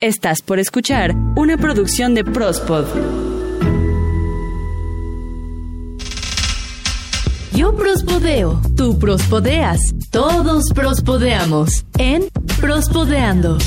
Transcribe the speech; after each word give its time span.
Estás 0.00 0.42
por 0.42 0.60
escuchar 0.60 1.12
una 1.34 1.56
producción 1.56 2.14
de 2.14 2.22
Prospod. 2.22 2.86
Yo 7.52 7.74
prospodeo, 7.74 8.62
tú 8.76 8.96
prospodeas, 9.00 9.80
todos 10.12 10.66
prospodeamos 10.72 11.84
en 11.98 12.28
Prospodeando. 12.60 13.58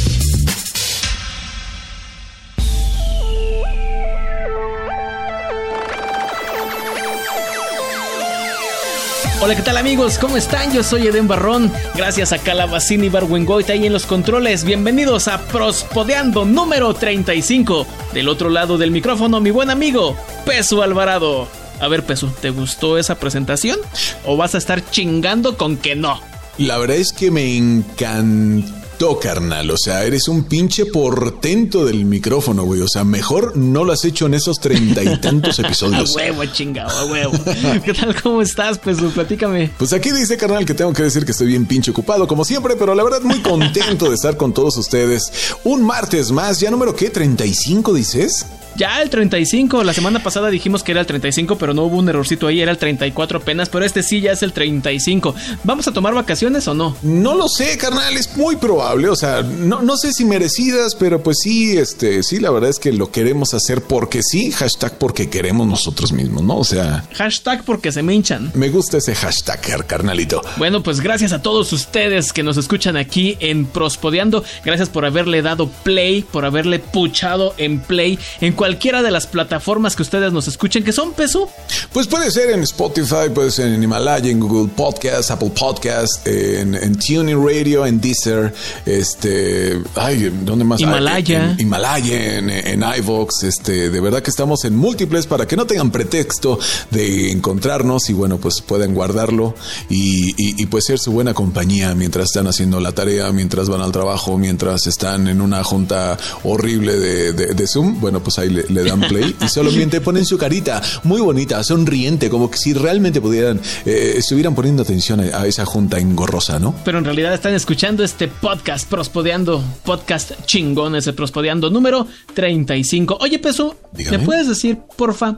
Hola, 9.43 9.55
¿qué 9.55 9.63
tal 9.63 9.77
amigos? 9.77 10.19
¿Cómo 10.19 10.37
están? 10.37 10.71
Yo 10.71 10.83
soy 10.83 11.07
Eden 11.07 11.27
Barrón. 11.27 11.73
Gracias 11.95 12.31
a 12.31 12.37
Calabacini 12.37 13.09
Barwengoit 13.09 13.67
ahí 13.71 13.87
en 13.87 13.91
los 13.91 14.05
controles. 14.05 14.63
Bienvenidos 14.63 15.27
a 15.27 15.41
Prospodeando 15.47 16.45
número 16.45 16.93
35. 16.93 17.87
Del 18.13 18.29
otro 18.29 18.51
lado 18.51 18.77
del 18.77 18.91
micrófono, 18.91 19.39
mi 19.39 19.49
buen 19.49 19.71
amigo, 19.71 20.15
Peso 20.45 20.83
Alvarado. 20.83 21.47
A 21.79 21.87
ver, 21.87 22.03
Peso, 22.03 22.31
¿te 22.39 22.51
gustó 22.51 22.99
esa 22.99 23.15
presentación? 23.15 23.79
¿O 24.27 24.37
vas 24.37 24.53
a 24.53 24.59
estar 24.59 24.87
chingando 24.91 25.57
con 25.57 25.77
que 25.77 25.95
no? 25.95 26.21
La 26.59 26.77
verdad 26.77 26.97
es 26.97 27.11
que 27.11 27.31
me 27.31 27.57
encantó 27.57 28.80
carnal. 29.19 29.71
O 29.71 29.77
sea, 29.77 30.05
eres 30.05 30.27
un 30.27 30.43
pinche 30.43 30.85
portento 30.85 31.85
del 31.85 32.05
micrófono, 32.05 32.63
güey. 32.63 32.81
O 32.81 32.87
sea, 32.87 33.03
mejor 33.03 33.57
no 33.57 33.83
lo 33.83 33.93
has 33.93 34.05
hecho 34.05 34.27
en 34.27 34.35
esos 34.35 34.59
treinta 34.59 35.03
y 35.03 35.19
tantos 35.19 35.57
episodios. 35.59 36.15
a 36.15 36.17
huevo, 36.17 36.45
chingado, 36.45 36.89
a 36.97 37.05
huevo. 37.05 37.33
¿Qué 37.83 37.93
tal? 37.93 38.21
¿Cómo 38.21 38.41
estás, 38.41 38.77
Peso? 38.77 39.09
Platícame. 39.09 39.71
Pues 39.77 39.91
aquí 39.93 40.11
dice, 40.11 40.37
carnal, 40.37 40.65
que 40.65 40.73
tengo 40.73 40.93
que 40.93 41.03
decir 41.03 41.25
que 41.25 41.31
estoy 41.31 41.47
bien 41.47 41.65
pinche 41.65 41.91
ocupado, 41.91 42.27
como 42.27 42.45
siempre, 42.45 42.75
pero 42.77 42.93
la 42.93 43.03
verdad 43.03 43.21
muy 43.21 43.39
contento 43.39 44.07
de 44.09 44.15
estar 44.15 44.37
con 44.37 44.53
todos 44.53 44.77
ustedes. 44.77 45.31
Un 45.63 45.83
martes 45.83 46.31
más, 46.31 46.59
ya 46.59 46.69
número 46.69 46.95
qué, 46.95 47.09
35 47.09 47.93
dices? 47.93 48.45
Ya 48.75 49.01
el 49.01 49.09
35, 49.09 49.83
la 49.83 49.93
semana 49.93 50.23
pasada 50.23 50.49
dijimos 50.49 50.83
que 50.83 50.91
era 50.91 51.01
el 51.01 51.07
35, 51.07 51.57
pero 51.57 51.73
no 51.73 51.83
hubo 51.83 51.97
un 51.97 52.07
errorcito 52.07 52.47
ahí, 52.47 52.61
era 52.61 52.71
el 52.71 52.77
34 52.77 53.39
apenas, 53.39 53.69
pero 53.69 53.85
este 53.85 54.01
sí 54.01 54.21
ya 54.21 54.31
es 54.31 54.43
el 54.43 54.53
35. 54.53 55.35
¿Vamos 55.63 55.87
a 55.87 55.93
tomar 55.93 56.13
vacaciones 56.13 56.67
o 56.67 56.73
no? 56.73 56.95
No 57.01 57.35
lo 57.35 57.47
sé, 57.49 57.77
carnal, 57.77 58.15
es 58.15 58.35
muy 58.37 58.55
probable, 58.55 59.09
o 59.09 59.15
sea, 59.15 59.41
no, 59.41 59.81
no 59.81 59.97
sé 59.97 60.13
si 60.13 60.25
merecidas, 60.25 60.95
pero 60.95 61.21
pues 61.21 61.37
sí, 61.43 61.77
este, 61.77 62.23
sí, 62.23 62.39
la 62.39 62.49
verdad 62.51 62.69
es 62.69 62.79
que 62.79 62.93
lo 62.93 63.11
queremos 63.11 63.53
hacer 63.53 63.81
porque 63.81 64.21
sí, 64.23 64.51
hashtag 64.51 64.97
porque 64.97 65.29
queremos 65.29 65.67
nosotros 65.67 66.11
mismos, 66.11 66.43
¿no? 66.43 66.57
O 66.57 66.63
sea... 66.63 67.03
Hashtag 67.15 67.63
porque 67.65 67.91
se 67.91 68.03
me 68.03 68.13
hinchan. 68.13 68.51
Me 68.55 68.69
gusta 68.69 68.97
ese 68.97 69.15
hashtag, 69.15 69.85
carnalito. 69.85 70.41
Bueno, 70.57 70.81
pues 70.81 71.01
gracias 71.01 71.33
a 71.33 71.41
todos 71.41 71.73
ustedes 71.73 72.31
que 72.33 72.43
nos 72.43 72.57
escuchan 72.57 72.95
aquí 72.97 73.37
en 73.39 73.65
Prospodeando, 73.65 74.43
gracias 74.63 74.89
por 74.89 75.05
haberle 75.05 75.41
dado 75.41 75.69
play, 75.83 76.21
por 76.21 76.45
haberle 76.45 76.79
puchado 76.79 77.53
en 77.57 77.79
play 77.79 78.17
en 78.39 78.53
cualquiera 78.61 79.01
de 79.01 79.09
las 79.09 79.25
plataformas 79.25 79.95
que 79.95 80.03
ustedes 80.03 80.31
nos 80.31 80.47
escuchen, 80.47 80.83
que 80.83 80.93
son 80.93 81.13
peso. 81.13 81.49
Pues 81.91 82.05
puede 82.05 82.29
ser 82.29 82.51
en 82.51 82.61
Spotify, 82.61 83.31
puede 83.33 83.49
ser 83.49 83.69
en 83.69 83.81
Himalaya, 83.81 84.29
en 84.29 84.39
Google 84.39 84.71
Podcast, 84.75 85.31
Apple 85.31 85.49
Podcast, 85.49 86.27
en, 86.27 86.75
en 86.75 86.95
Tuning 86.95 87.43
Radio, 87.43 87.87
en 87.87 87.99
Deezer, 87.99 88.53
este, 88.85 89.81
ay, 89.95 90.31
¿dónde 90.45 90.63
más? 90.63 90.79
Himalaya. 90.79 91.53
En, 91.53 91.59
Himalaya, 91.59 92.37
en, 92.37 92.51
en 92.51 92.83
iVox, 92.99 93.45
este, 93.45 93.89
de 93.89 93.99
verdad 93.99 94.21
que 94.21 94.29
estamos 94.29 94.63
en 94.63 94.75
múltiples 94.75 95.25
para 95.25 95.47
que 95.47 95.55
no 95.55 95.65
tengan 95.65 95.89
pretexto 95.89 96.59
de 96.91 97.31
encontrarnos 97.31 98.11
y 98.11 98.13
bueno, 98.13 98.37
pues 98.37 98.61
pueden 98.61 98.93
guardarlo 98.93 99.55
y, 99.89 100.29
y, 100.37 100.61
y 100.61 100.65
pues 100.67 100.85
ser 100.85 100.99
su 100.99 101.11
buena 101.11 101.33
compañía 101.33 101.95
mientras 101.95 102.25
están 102.25 102.45
haciendo 102.45 102.79
la 102.79 102.91
tarea, 102.91 103.31
mientras 103.31 103.69
van 103.69 103.81
al 103.81 103.91
trabajo, 103.91 104.37
mientras 104.37 104.85
están 104.85 105.27
en 105.27 105.41
una 105.41 105.63
junta 105.63 106.15
horrible 106.43 106.99
de, 106.99 107.33
de, 107.33 107.55
de 107.55 107.67
Zoom, 107.67 107.99
bueno, 107.99 108.21
pues 108.21 108.37
ahí 108.37 108.50
le, 108.53 108.83
dan 108.83 109.01
play 109.01 109.35
y 109.41 109.47
solamente 109.47 110.01
ponen 110.01 110.25
su 110.25 110.37
carita 110.37 110.81
muy 111.03 111.21
bonita, 111.21 111.63
sonriente, 111.63 112.29
como 112.29 112.49
que 112.49 112.57
si 112.57 112.73
realmente 112.73 113.21
pudieran, 113.21 113.59
eh, 113.85 114.15
estuvieran 114.17 114.55
poniendo 114.55 114.83
atención 114.83 115.19
a, 115.19 115.41
a, 115.41 115.47
esa 115.47 115.65
junta 115.65 115.99
engorrosa, 115.99 116.59
¿no? 116.59 116.75
Pero 116.83 116.97
en 116.97 117.05
realidad 117.05 117.33
están 117.33 117.53
escuchando 117.53 118.03
este 118.03 118.27
podcast, 118.27 118.87
Prospodeando, 118.89 119.63
podcast 119.83 120.31
chingón, 120.45 120.95
ese 120.95 121.13
Prospodeando 121.13 121.69
número 121.69 122.07
35. 122.33 123.17
Oye, 123.21 123.39
Peso, 123.39 123.75
Dígame. 123.91 124.19
¿me 124.19 124.25
puedes 124.25 124.47
decir, 124.47 124.79
porfa, 124.95 125.35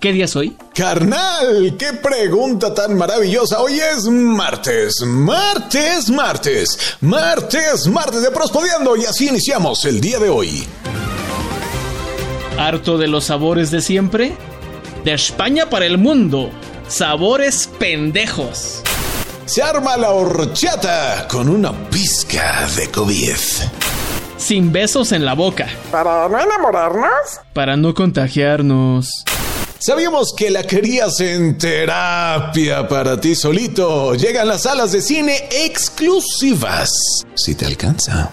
qué 0.00 0.12
día 0.12 0.26
es 0.26 0.36
hoy? 0.36 0.56
Carnal, 0.74 1.76
qué 1.78 1.92
pregunta 1.94 2.74
tan 2.74 2.96
maravillosa. 2.96 3.60
Hoy 3.60 3.80
es 3.80 4.04
martes, 4.04 5.00
martes, 5.06 6.10
martes, 6.10 6.96
martes, 7.00 7.86
martes 7.86 8.22
de 8.22 8.30
Prospodeando 8.30 8.96
y 8.96 9.04
así 9.04 9.28
iniciamos 9.28 9.84
el 9.84 10.00
día 10.00 10.18
de 10.18 10.28
hoy. 10.28 10.66
¿Harto 12.58 12.98
de 12.98 13.08
los 13.08 13.24
sabores 13.24 13.72
de 13.72 13.80
siempre? 13.80 14.32
De 15.04 15.12
España 15.12 15.68
para 15.68 15.86
el 15.86 15.98
mundo. 15.98 16.50
Sabores 16.86 17.68
pendejos. 17.78 18.80
Se 19.44 19.62
arma 19.62 19.96
la 19.96 20.10
horchata 20.10 21.26
con 21.28 21.48
una 21.48 21.72
pizca 21.90 22.66
de 22.76 22.88
COVID. 22.90 23.34
Sin 24.36 24.72
besos 24.72 25.10
en 25.10 25.24
la 25.24 25.34
boca. 25.34 25.66
¿Para 25.90 26.28
no 26.28 26.40
enamorarnos? 26.40 27.40
Para 27.52 27.76
no 27.76 27.92
contagiarnos. 27.92 29.10
Sabíamos 29.80 30.32
que 30.34 30.50
la 30.50 30.62
querías 30.62 31.18
en 31.20 31.58
terapia 31.58 32.86
para 32.86 33.20
ti 33.20 33.34
solito. 33.34 34.14
Llegan 34.14 34.46
las 34.48 34.62
salas 34.62 34.92
de 34.92 35.02
cine 35.02 35.48
exclusivas. 35.50 36.90
Si 37.34 37.54
te 37.56 37.66
alcanza. 37.66 38.30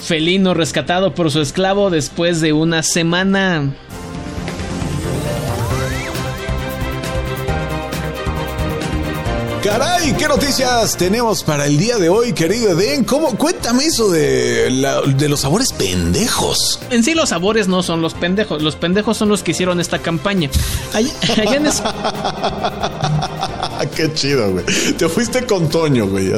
Felino 0.00 0.54
rescatado 0.54 1.14
por 1.14 1.30
su 1.30 1.40
esclavo 1.40 1.90
después 1.90 2.40
de 2.40 2.52
una 2.52 2.82
semana. 2.82 3.72
Caray, 9.62 10.12
¿qué 10.16 10.28
noticias 10.28 10.96
tenemos 10.96 11.42
para 11.42 11.66
el 11.66 11.78
día 11.78 11.98
de 11.98 12.08
hoy, 12.08 12.32
querido 12.32 12.78
Eden? 12.78 13.02
¿Cómo? 13.02 13.36
Cuéntame 13.36 13.86
eso 13.86 14.08
de, 14.08 14.70
la, 14.70 15.00
de 15.02 15.28
los 15.28 15.40
sabores 15.40 15.72
pendejos. 15.72 16.78
En 16.90 17.02
sí, 17.02 17.12
los 17.14 17.30
sabores 17.30 17.66
no 17.66 17.82
son 17.82 18.00
los 18.00 18.14
pendejos. 18.14 18.62
Los 18.62 18.76
pendejos 18.76 19.16
son 19.16 19.28
los 19.28 19.42
que 19.42 19.50
hicieron 19.50 19.80
esta 19.80 19.98
campaña. 19.98 20.48
Allá, 20.94 21.10
allá 21.38 21.56
en 21.56 21.66
es... 21.66 21.82
Qué 23.96 24.12
chido, 24.14 24.52
güey. 24.52 24.64
Te 24.96 25.08
fuiste 25.08 25.44
con 25.44 25.68
Toño, 25.68 26.06
güey. 26.06 26.32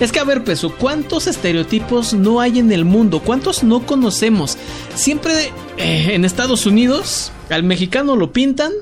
Es 0.00 0.10
que, 0.10 0.20
a 0.20 0.24
ver, 0.24 0.42
Peso, 0.42 0.72
¿cuántos 0.74 1.26
estereotipos 1.26 2.14
no 2.14 2.40
hay 2.40 2.58
en 2.58 2.72
el 2.72 2.86
mundo? 2.86 3.20
¿Cuántos 3.20 3.64
no 3.64 3.84
conocemos? 3.84 4.56
Siempre 4.94 5.52
eh, 5.76 6.10
en 6.14 6.24
Estados 6.24 6.64
Unidos, 6.64 7.32
al 7.50 7.64
mexicano 7.64 8.16
lo 8.16 8.32
pintan 8.32 8.72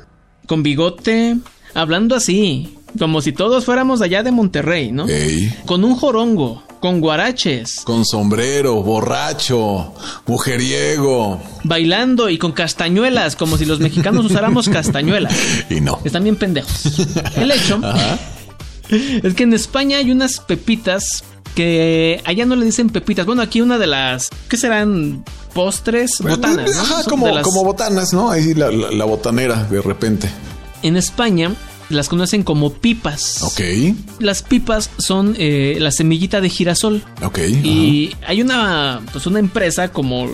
con 0.47 0.63
bigote, 0.63 1.37
hablando 1.75 2.15
así. 2.15 2.79
Como 2.99 3.21
si 3.21 3.33
todos 3.33 3.65
fuéramos 3.65 4.01
allá 4.03 4.23
de 4.23 4.31
Monterrey, 4.31 4.93
¿no? 4.93 5.09
Ey. 5.09 5.53
Con 5.67 5.83
un 5.85 5.97
jorongo, 5.97 6.63
con 6.81 7.01
guaraches. 7.01 7.81
Con 7.85 8.05
sombrero, 8.05 8.83
borracho, 8.83 9.93
mujeriego. 10.27 11.41
Bailando 11.65 12.29
y 12.31 12.39
con 12.39 12.53
castañuelas, 12.53 13.35
como 13.37 13.57
si 13.59 13.65
los 13.65 13.81
mexicanos 13.81 14.25
usáramos 14.27 14.69
castañuelas. 14.69 15.35
Y 15.71 15.81
no. 15.81 15.99
Están 16.05 16.23
bien 16.25 16.37
pendejos. 16.37 16.85
El 17.37 17.51
hecho 17.51 17.81
es 18.91 19.35
que 19.35 19.43
en 19.45 19.55
España 19.55 19.99
hay 19.99 20.11
unas 20.11 20.41
pepitas 20.41 21.25
que 21.55 22.21
allá 22.25 22.45
no 22.47 22.55
le 22.57 22.67
dicen 22.67 22.91
pepitas. 22.91 23.27
Bueno, 23.27 23.43
aquí 23.43 23.61
una 23.61 23.79
de 23.79 23.87
las. 23.87 24.29
¿Qué 24.49 24.57
serán? 24.57 25.25
Postres, 25.55 26.19
botanas. 26.21 26.75
¿no? 26.75 26.83
Ajá, 26.83 27.03
Son 27.03 27.11
como, 27.11 27.29
las- 27.29 27.45
como 27.45 27.63
botanas, 27.65 28.13
¿no? 28.13 28.29
Ahí 28.31 28.55
la, 28.55 28.71
la- 28.73 28.91
la 28.91 29.05
botanera, 29.05 29.63
de 29.65 29.81
repente. 29.81 30.29
En 30.83 30.97
España 30.97 31.53
las 31.91 32.09
conocen 32.09 32.43
como 32.43 32.73
pipas. 32.73 33.43
Ok, 33.43 33.61
Las 34.19 34.43
pipas 34.43 34.91
son 34.99 35.35
eh, 35.39 35.77
la 35.81 35.91
semillita 35.91 36.41
de 36.41 36.49
girasol. 36.49 37.03
ok. 37.23 37.39
Y 37.63 38.15
hay 38.27 38.41
una, 38.43 39.01
pues 39.13 39.27
una 39.27 39.39
empresa 39.39 39.89
como... 39.93 40.29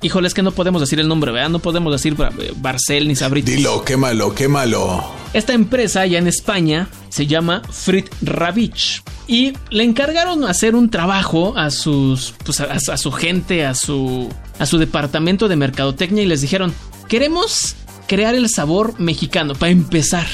Híjole, 0.00 0.28
es 0.28 0.34
que 0.34 0.42
no 0.44 0.52
podemos 0.52 0.80
decir 0.80 1.00
el 1.00 1.08
nombre, 1.08 1.32
¿verdad? 1.32 1.48
No 1.50 1.58
podemos 1.58 1.90
decir 1.92 2.14
eh, 2.20 2.52
Barcel 2.58 3.08
ni. 3.08 3.16
Sabritas. 3.16 3.52
Dilo, 3.52 3.84
quémalo, 3.84 4.32
quémalo. 4.32 5.04
Esta 5.32 5.54
empresa 5.54 6.02
allá 6.02 6.18
en 6.20 6.28
España 6.28 6.88
se 7.08 7.26
llama 7.26 7.62
Frit 7.68 8.06
Ravich 8.22 9.02
y 9.26 9.54
le 9.70 9.82
encargaron 9.82 10.44
hacer 10.44 10.76
un 10.76 10.88
trabajo 10.88 11.52
a 11.58 11.72
sus 11.72 12.32
pues 12.44 12.60
a, 12.60 12.66
a 12.92 12.96
su 12.96 13.10
gente, 13.10 13.66
a 13.66 13.74
su 13.74 14.28
a 14.60 14.66
su 14.66 14.78
departamento 14.78 15.48
de 15.48 15.56
mercadotecnia 15.56 16.22
y 16.22 16.26
les 16.26 16.42
dijeron, 16.42 16.72
"Queremos 17.08 17.74
crear 18.06 18.36
el 18.36 18.48
sabor 18.48 19.00
mexicano 19.00 19.54
para 19.54 19.72
empezar. 19.72 20.26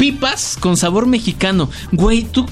Pipas 0.00 0.56
con 0.58 0.78
sabor 0.78 1.04
mexicano. 1.04 1.68
Güey, 1.92 2.24
tú 2.24 2.46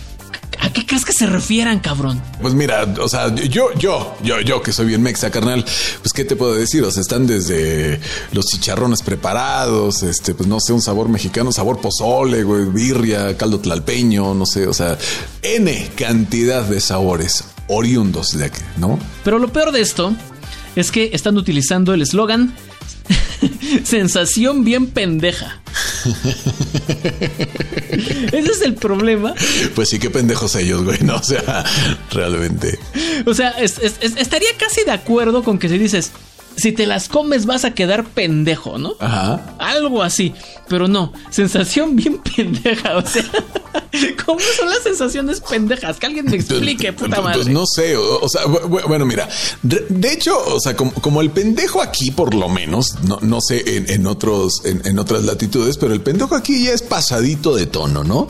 ¿A 0.60 0.70
qué 0.70 0.84
crees 0.84 1.06
que 1.06 1.14
se 1.14 1.24
refieran, 1.24 1.78
cabrón? 1.78 2.20
Pues 2.42 2.52
mira, 2.52 2.82
o 3.00 3.08
sea, 3.08 3.34
yo, 3.34 3.72
yo, 3.78 4.14
yo, 4.22 4.42
yo 4.42 4.60
que 4.60 4.70
soy 4.70 4.84
bien 4.84 5.00
mexa, 5.00 5.30
carnal, 5.30 5.64
pues 6.02 6.12
qué 6.12 6.26
te 6.26 6.36
puedo 6.36 6.52
decir, 6.52 6.84
o 6.84 6.90
sea, 6.90 7.00
están 7.00 7.26
desde 7.26 8.00
los 8.32 8.44
chicharrones 8.48 9.00
preparados, 9.02 10.02
este, 10.02 10.34
pues 10.34 10.46
no 10.46 10.60
sé, 10.60 10.74
un 10.74 10.82
sabor 10.82 11.08
mexicano, 11.08 11.50
sabor 11.50 11.80
pozole, 11.80 12.42
güey, 12.42 12.66
birria, 12.66 13.34
caldo 13.38 13.60
tlalpeño, 13.60 14.34
no 14.34 14.44
sé, 14.44 14.66
o 14.66 14.74
sea, 14.74 14.98
N 15.40 15.90
cantidad 15.96 16.64
de 16.64 16.80
sabores 16.80 17.44
oriundos 17.68 18.36
de 18.36 18.44
aquí, 18.44 18.60
¿no? 18.76 18.98
Pero 19.24 19.38
lo 19.38 19.50
peor 19.50 19.72
de 19.72 19.80
esto 19.80 20.14
es 20.76 20.90
que 20.90 21.10
están 21.14 21.38
utilizando 21.38 21.94
el 21.94 22.02
eslogan 22.02 22.52
sensación 23.84 24.64
bien 24.64 24.86
pendeja. 24.88 25.60
Ese 28.32 28.50
es 28.52 28.62
el 28.62 28.74
problema. 28.74 29.34
Pues 29.74 29.88
sí, 29.88 29.98
qué 29.98 30.10
pendejos 30.10 30.54
ellos, 30.56 30.84
güey, 30.84 30.98
¿no? 31.02 31.16
O 31.16 31.22
sea, 31.22 31.64
realmente. 32.10 32.78
O 33.26 33.34
sea, 33.34 33.50
es- 33.50 33.78
es- 33.78 33.96
es- 34.00 34.16
estaría 34.16 34.48
casi 34.58 34.84
de 34.84 34.92
acuerdo 34.92 35.42
con 35.42 35.58
que 35.58 35.68
si 35.68 35.78
dices, 35.78 36.10
si 36.58 36.72
te 36.72 36.86
las 36.86 37.08
comes 37.08 37.46
vas 37.46 37.64
a 37.64 37.70
quedar 37.72 38.04
pendejo, 38.04 38.78
¿no? 38.78 38.94
Ajá. 39.00 39.54
Algo 39.58 40.02
así, 40.02 40.34
pero 40.68 40.88
no, 40.88 41.12
sensación 41.30 41.96
bien 41.96 42.18
pendeja, 42.36 42.96
o 42.96 43.06
sea, 43.06 43.24
¿cómo 44.26 44.40
son 44.58 44.68
las 44.68 44.82
sensaciones 44.82 45.40
pendejas? 45.40 45.98
Que 45.98 46.06
alguien 46.06 46.26
me 46.26 46.36
explique, 46.36 46.92
puta 46.92 47.20
madre. 47.20 47.36
Pues 47.42 47.48
no 47.48 47.64
sé, 47.66 47.96
o, 47.96 48.20
o 48.20 48.28
sea, 48.28 48.44
bu- 48.44 48.62
bu- 48.68 48.86
bueno, 48.88 49.06
mira, 49.06 49.28
de 49.62 50.12
hecho, 50.12 50.36
o 50.54 50.60
sea, 50.60 50.76
como, 50.76 50.92
como 50.94 51.20
el 51.20 51.30
pendejo 51.30 51.80
aquí, 51.82 52.10
por 52.10 52.34
lo 52.34 52.48
menos, 52.48 52.96
no, 53.04 53.18
no 53.22 53.40
sé 53.40 53.76
en, 53.76 53.90
en 53.90 54.06
otros, 54.06 54.62
en, 54.64 54.82
en 54.84 54.98
otras 54.98 55.24
latitudes, 55.24 55.76
pero 55.78 55.94
el 55.94 56.00
pendejo 56.00 56.34
aquí 56.34 56.64
ya 56.64 56.72
es 56.72 56.82
pasadito 56.82 57.54
de 57.54 57.66
tono, 57.66 58.04
¿no? 58.04 58.28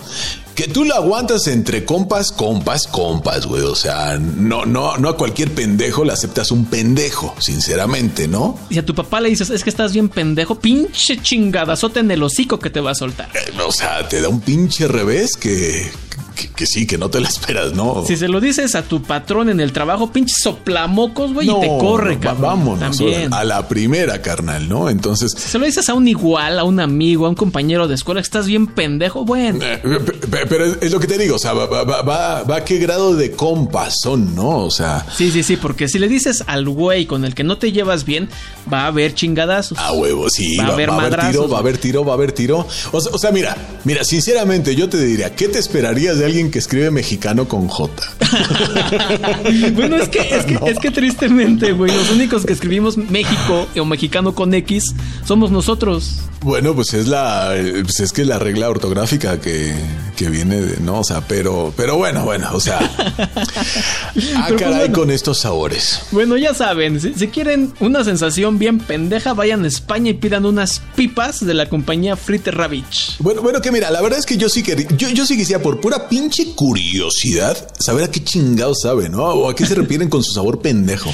Que 0.59 0.67
tú 0.67 0.85
lo 0.85 0.93
aguantas 0.97 1.47
entre 1.47 1.85
compas, 1.85 2.33
compas, 2.33 2.89
compas, 2.89 3.47
güey. 3.47 3.63
O 3.63 3.77
sea, 3.77 4.19
no, 4.19 4.67
no, 4.67 4.97
no 4.97 5.11
a 5.11 5.17
cualquier 5.17 5.53
pendejo 5.55 6.05
le 6.05 6.13
aceptas 6.13 6.51
un 6.51 6.65
pendejo, 6.65 7.33
sinceramente, 7.39 8.27
¿no? 8.27 8.59
Si 8.69 8.77
a 8.77 8.85
tu 8.85 8.93
papá 8.93 9.21
le 9.21 9.29
dices, 9.29 9.51
es 9.51 9.63
que 9.63 9.71
estás 9.71 9.93
bien 9.93 10.09
pendejo, 10.09 10.59
pinche 10.59 11.23
chingadazote 11.23 12.01
en 12.01 12.11
el 12.11 12.25
hocico 12.25 12.59
que 12.59 12.71
te 12.71 12.81
va 12.81 12.91
a 12.91 12.97
soltar. 12.97 13.29
Eh, 13.37 13.53
O 13.65 13.71
sea, 13.71 14.09
te 14.09 14.21
da 14.21 14.29
un 14.29 14.41
pinche 14.41 14.89
revés 14.89 15.37
que, 15.37 15.93
que, 16.35 16.48
que 16.59 16.67
sí, 16.67 16.87
que 16.89 16.99
no 16.99 17.09
te 17.09 17.21
la 17.21 17.29
esperas, 17.29 17.73
¿no? 17.73 18.05
Si 18.05 18.17
se 18.17 18.27
lo 18.27 18.41
dices 18.41 18.75
a 18.75 18.83
tu 18.83 19.01
patrón 19.01 19.49
en 19.49 19.61
el 19.61 19.73
trabajo, 19.73 20.11
pinche 20.11 20.35
soplamocos, 20.43 21.33
güey, 21.33 21.47
No, 21.47 21.59
y 21.59 21.61
te 21.61 21.69
corre, 21.79 22.19
cabrón. 22.19 22.43
Vámonos, 22.43 22.97
También. 22.99 23.33
a 23.33 23.45
la 23.45 23.69
primera, 23.69 24.21
carnal, 24.21 24.69
¿no? 24.69 24.91
Entonces, 24.91 25.33
Si 25.39 25.51
se 25.51 25.59
lo 25.61 25.67
dices 25.67 25.89
a 25.89 25.95
un 25.95 26.09
igual, 26.09 26.59
a 26.59 26.65
un 26.65 26.81
amigo, 26.81 27.27
a 27.27 27.29
un 27.29 27.37
compañero 27.37 27.87
de 27.87 27.95
escuela, 27.95 28.21
que 28.21 28.25
estás 28.27 28.47
bien 28.47 28.67
pendejo, 28.67 29.25
bueno. 29.25 29.61
Eh, 29.63 29.79
pe- 29.83 30.13
pe- 30.15 30.47
Pero 30.49 30.65
es, 30.81 30.91
lo 30.91 30.99
que 30.99 31.07
te 31.07 31.17
digo, 31.17 31.37
o 31.37 31.39
sea, 31.39 31.53
va, 31.53 31.67
va, 31.67 31.85
va, 31.85 32.03
va- 32.03 32.43
va 32.43 32.57
a 32.57 32.65
qué 32.65 32.79
grado 32.79 33.15
de 33.15 33.31
compas 33.31 33.95
son, 34.03 34.35
¿no? 34.35 34.59
O 34.65 34.71
sea, 34.73 35.07
Sí, 35.17 35.31
sí, 35.31 35.45
sí, 35.45 35.57
porque 35.57 35.87
si 35.89 36.01
le 36.01 36.09
dices 36.09 36.43
al 36.49 36.69
güey 36.69 37.07
con 37.07 37.25
el 37.25 37.35
que 37.37 37.45
no 37.45 37.57
te 37.59 37.71
llevas 37.71 38.05
bien, 38.05 38.29
va 38.73 38.83
a 38.83 38.87
haber 38.89 39.15
chingadazos. 39.15 39.79
a 39.79 39.93
huevo, 39.93 40.29
sí, 40.29 40.57
Va 40.57 40.65
a 40.65 40.73
haber 40.73 40.91
va 40.91 40.95
a 40.95 40.99
haber 40.99 41.11
madrazos, 41.13 41.31
tiro, 41.33 41.49
va 41.49 41.57
a 41.57 41.61
haber 41.61 41.79
tiro, 41.79 42.05
va 42.05 42.13
a 42.13 42.15
haber 42.17 42.33
tiro. 42.33 42.67
O 42.93 43.01
sea, 43.01 43.13
o 43.13 43.19
sea, 43.19 43.31
mira, 43.31 43.57
mira, 43.85 44.03
sinceramente, 44.03 44.75
yo 44.75 44.89
te 44.89 44.99
diría, 44.99 45.35
¿qué 45.37 45.47
te 45.49 45.59
esperarías 45.59 46.19
de 46.19 46.25
alguien 46.25 46.48
que 46.50 46.59
escribe 46.59 46.91
mexicano 46.91 47.49
con 47.49 47.69
J? 47.69 48.03
bueno, 49.75 49.97
es 49.97 50.09
que, 50.09 50.21
es 50.21 50.45
que, 50.45 50.59
es 50.67 50.79
que 50.79 50.91
tristemente, 50.91 51.73
güey, 51.73 51.93
los 51.95 52.11
únicos 52.11 52.45
que 52.45 52.53
escribimos 52.53 52.97
México 52.97 53.67
o 53.79 53.85
mexicano 53.85 54.35
con 54.35 54.55
X 54.55 54.95
somos 55.25 55.50
nosotros. 55.50 56.21
Bueno, 56.43 56.75
pues 56.75 56.95
es 56.95 57.09
la, 57.09 57.56
eh, 57.56 57.83
pues 57.83 58.00
es 58.00 58.12
que 58.12 58.25
la 58.25 58.39
regla 58.39 58.69
ortográfica 58.71 59.41
que, 59.41 59.75
que 60.17 60.29
viene 60.29 60.61
de, 60.61 60.81
no, 60.81 61.00
o 61.00 61.05
sea, 61.05 61.21
pero, 61.27 61.73
pero 61.77 61.97
bueno, 61.97 62.25
bueno, 62.25 62.50
o 62.53 62.61
sea, 62.61 62.79
ah, 63.09 64.47
pues 64.49 64.61
caray 64.61 64.79
bueno. 64.79 64.95
con 64.95 65.11
estos 65.11 65.41
sabores. 65.41 66.03
Bueno, 66.12 66.37
ya 66.37 66.55
saben, 66.55 67.00
si, 67.00 67.15
si 67.15 67.29
quieren 67.29 67.73
una 67.81 68.05
sensación 68.05 68.59
bien 68.59 68.79
pendeja, 68.79 69.35
vayan 69.35 69.65
a 69.65 69.69
España 69.69 70.11
y 70.11 70.15
pidan 70.15 70.47
unas 70.47 70.81
pipas 70.95 71.45
de 71.45 71.55
la 71.55 71.69
compañía 71.69 72.17
Fritter 72.17 72.56
Ravich. 72.56 73.17
Bueno, 73.19 73.43
bueno, 73.43 73.61
que 73.61 73.73
mira, 73.73 73.91
la 73.91 74.00
verdad 74.00 74.19
es 74.19 74.27
que 74.27 74.37
yo 74.37 74.49
sí 74.49 74.62
que 74.62 74.87
yo, 74.97 75.09
yo 75.09 75.27
sí 75.27 75.37
quisiera 75.37 75.62
por 75.62 75.81
pura 75.81 76.09
pinche 76.09 76.38
curiosidad 76.46 77.70
saber 77.79 78.05
a 78.05 78.11
qué 78.11 78.23
chingado 78.23 78.75
sabe, 78.75 79.08
¿no? 79.08 79.25
O 79.25 79.49
a 79.49 79.55
qué 79.55 79.67
se 79.67 79.75
refieren 79.75 80.08
con 80.08 80.23
su 80.23 80.32
sabor 80.32 80.61
pendejo. 80.61 81.12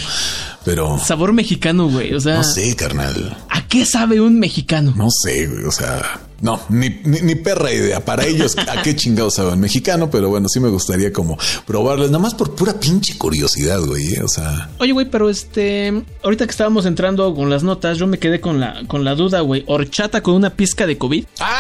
Pero 0.65 0.99
Sabor 0.99 1.33
mexicano, 1.33 1.91
güey. 1.91 2.15
O 2.15 2.21
sea, 2.21 2.37
no 2.37 2.45
sé, 2.45 2.75
carnal. 2.75 3.37
¿a 3.51 3.69
qué 3.69 3.85
sabe 3.85 4.21
un 4.21 4.39
mexicano? 4.39 4.95
No 4.97 5.09
sé, 5.11 5.47
güey. 5.47 5.65
O 5.65 5.71
sea, 5.71 6.21
no, 6.41 6.61
ni, 6.71 6.89
ni, 7.05 7.21
ni 7.21 7.35
perra 7.35 7.71
idea. 7.73 8.03
Para 8.05 8.25
ellos, 8.25 8.57
a 8.57 8.83
qué 8.83 8.97
chingados 8.97 9.35
saben 9.35 9.61
mexicano, 9.61 10.11
pero 10.11 10.31
bueno, 10.31 10.49
sí 10.49 10.61
me 10.61 10.71
gustaría 10.71 11.13
como 11.13 11.37
probarles, 11.67 12.11
nada 12.11 12.23
más 12.23 12.35
por 12.35 12.55
pura 12.55 12.81
pinche 12.81 13.19
curiosidad, 13.19 13.81
güey. 13.81 14.15
¿eh? 14.15 14.23
O 14.23 14.29
sea, 14.29 14.71
Oye, 14.79 14.93
güey, 14.93 15.11
pero 15.11 15.29
este. 15.29 16.03
Ahorita 16.23 16.47
que 16.47 16.51
estábamos 16.51 16.87
entrando 16.87 17.35
con 17.35 17.51
las 17.51 17.63
notas, 17.63 17.99
yo 17.99 18.07
me 18.07 18.19
quedé 18.19 18.41
con 18.41 18.59
la, 18.59 18.85
con 18.87 19.05
la 19.05 19.15
duda, 19.15 19.41
güey. 19.41 19.65
¿Horchata 19.67 20.23
con 20.23 20.35
una 20.35 20.51
pizca 20.51 20.87
de 20.87 20.97
COVID? 20.97 21.27
Ah, 21.41 21.54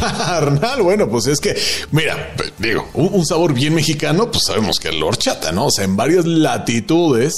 carnal. 0.00 0.82
Bueno, 0.82 1.08
pues 1.08 1.26
es 1.26 1.40
que, 1.40 1.56
mira, 1.90 2.34
digo, 2.58 2.88
un, 2.94 3.10
un 3.12 3.26
sabor 3.26 3.54
bien 3.54 3.74
mexicano, 3.74 4.30
pues 4.30 4.44
sabemos 4.46 4.78
que 4.78 4.88
es 4.88 4.94
la 4.94 5.06
horchata, 5.06 5.52
¿no? 5.52 5.66
O 5.66 5.70
sea, 5.70 5.84
en 5.84 5.96
varias 5.96 6.24
latitudes, 6.24 7.34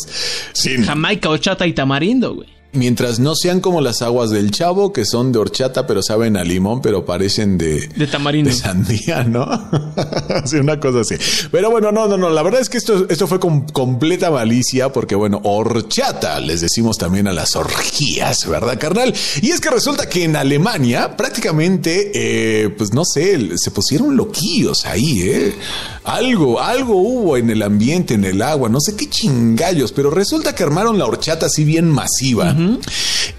sin, 0.53 0.85
Jamaica, 0.85 1.29
horchata 1.31 1.67
y 1.67 1.73
tamarindo, 1.73 2.35
güey. 2.35 2.62
Mientras 2.75 3.19
no 3.19 3.35
sean 3.35 3.61
como 3.61 3.83
las 3.83 4.01
aguas 4.01 4.31
del 4.31 4.51
chavo, 4.51 4.95
que 4.95 5.05
son 5.05 5.31
de 5.31 5.39
horchata, 5.39 5.87
pero 5.87 6.03
saben 6.03 6.39
a 6.39 6.45
limón, 6.45 6.81
pero 6.81 7.05
parecen 7.05 7.59
de, 7.59 7.87
De 7.89 8.07
tamarindo. 8.07 8.49
de 8.49 8.57
sandía, 8.57 9.25
¿no? 9.25 9.47
sí, 10.47 10.57
una 10.57 10.81
cosa 10.81 11.01
así. 11.01 11.17
Pero 11.51 11.71
bueno, 11.71 11.93
no, 11.93 12.09
no, 12.09 12.17
no. 12.17 12.31
La 12.31 12.43
verdad 12.43 12.63
es 12.63 12.71
que 12.71 12.79
esto, 12.79 13.07
esto 13.11 13.27
fue 13.27 13.39
con 13.39 13.67
completa 13.69 14.31
malicia, 14.31 14.91
porque 14.91 15.15
bueno, 15.15 15.41
horchata 15.45 16.41
les 16.41 16.63
decimos 16.63 16.97
también 16.97 17.29
a 17.29 17.33
las 17.35 17.57
orgías, 17.57 18.49
¿verdad, 18.49 18.79
carnal? 18.79 19.13
Y 19.43 19.51
es 19.51 19.61
que 19.61 19.69
resulta 19.69 20.09
que 20.09 20.25
en 20.25 20.37
Alemania 20.37 21.15
prácticamente, 21.17 22.11
eh, 22.15 22.71
pues 22.71 22.95
no 22.95 23.05
sé, 23.05 23.51
se 23.59 23.71
pusieron 23.71 24.17
loquillos 24.17 24.87
ahí, 24.87 25.23
¿eh? 25.23 25.55
Algo, 26.05 26.61
algo 26.61 26.97
hubo 26.97 27.37
en 27.37 27.49
el 27.51 27.63
ambiente, 27.63 28.15
en 28.15 28.25
el 28.25 28.43
agua, 28.43 28.69
no 28.69 28.81
sé 28.81 28.97
qué 28.97 29.09
chingallos, 29.09 29.93
pero 29.93 30.11
resulta 30.11 30.55
que 30.55 30.65
armaron 30.65 30.99
la 30.99 31.07
horchata 31.07 31.47
así 31.47 31.65
bien 31.65 31.89
masiva 31.89 32.57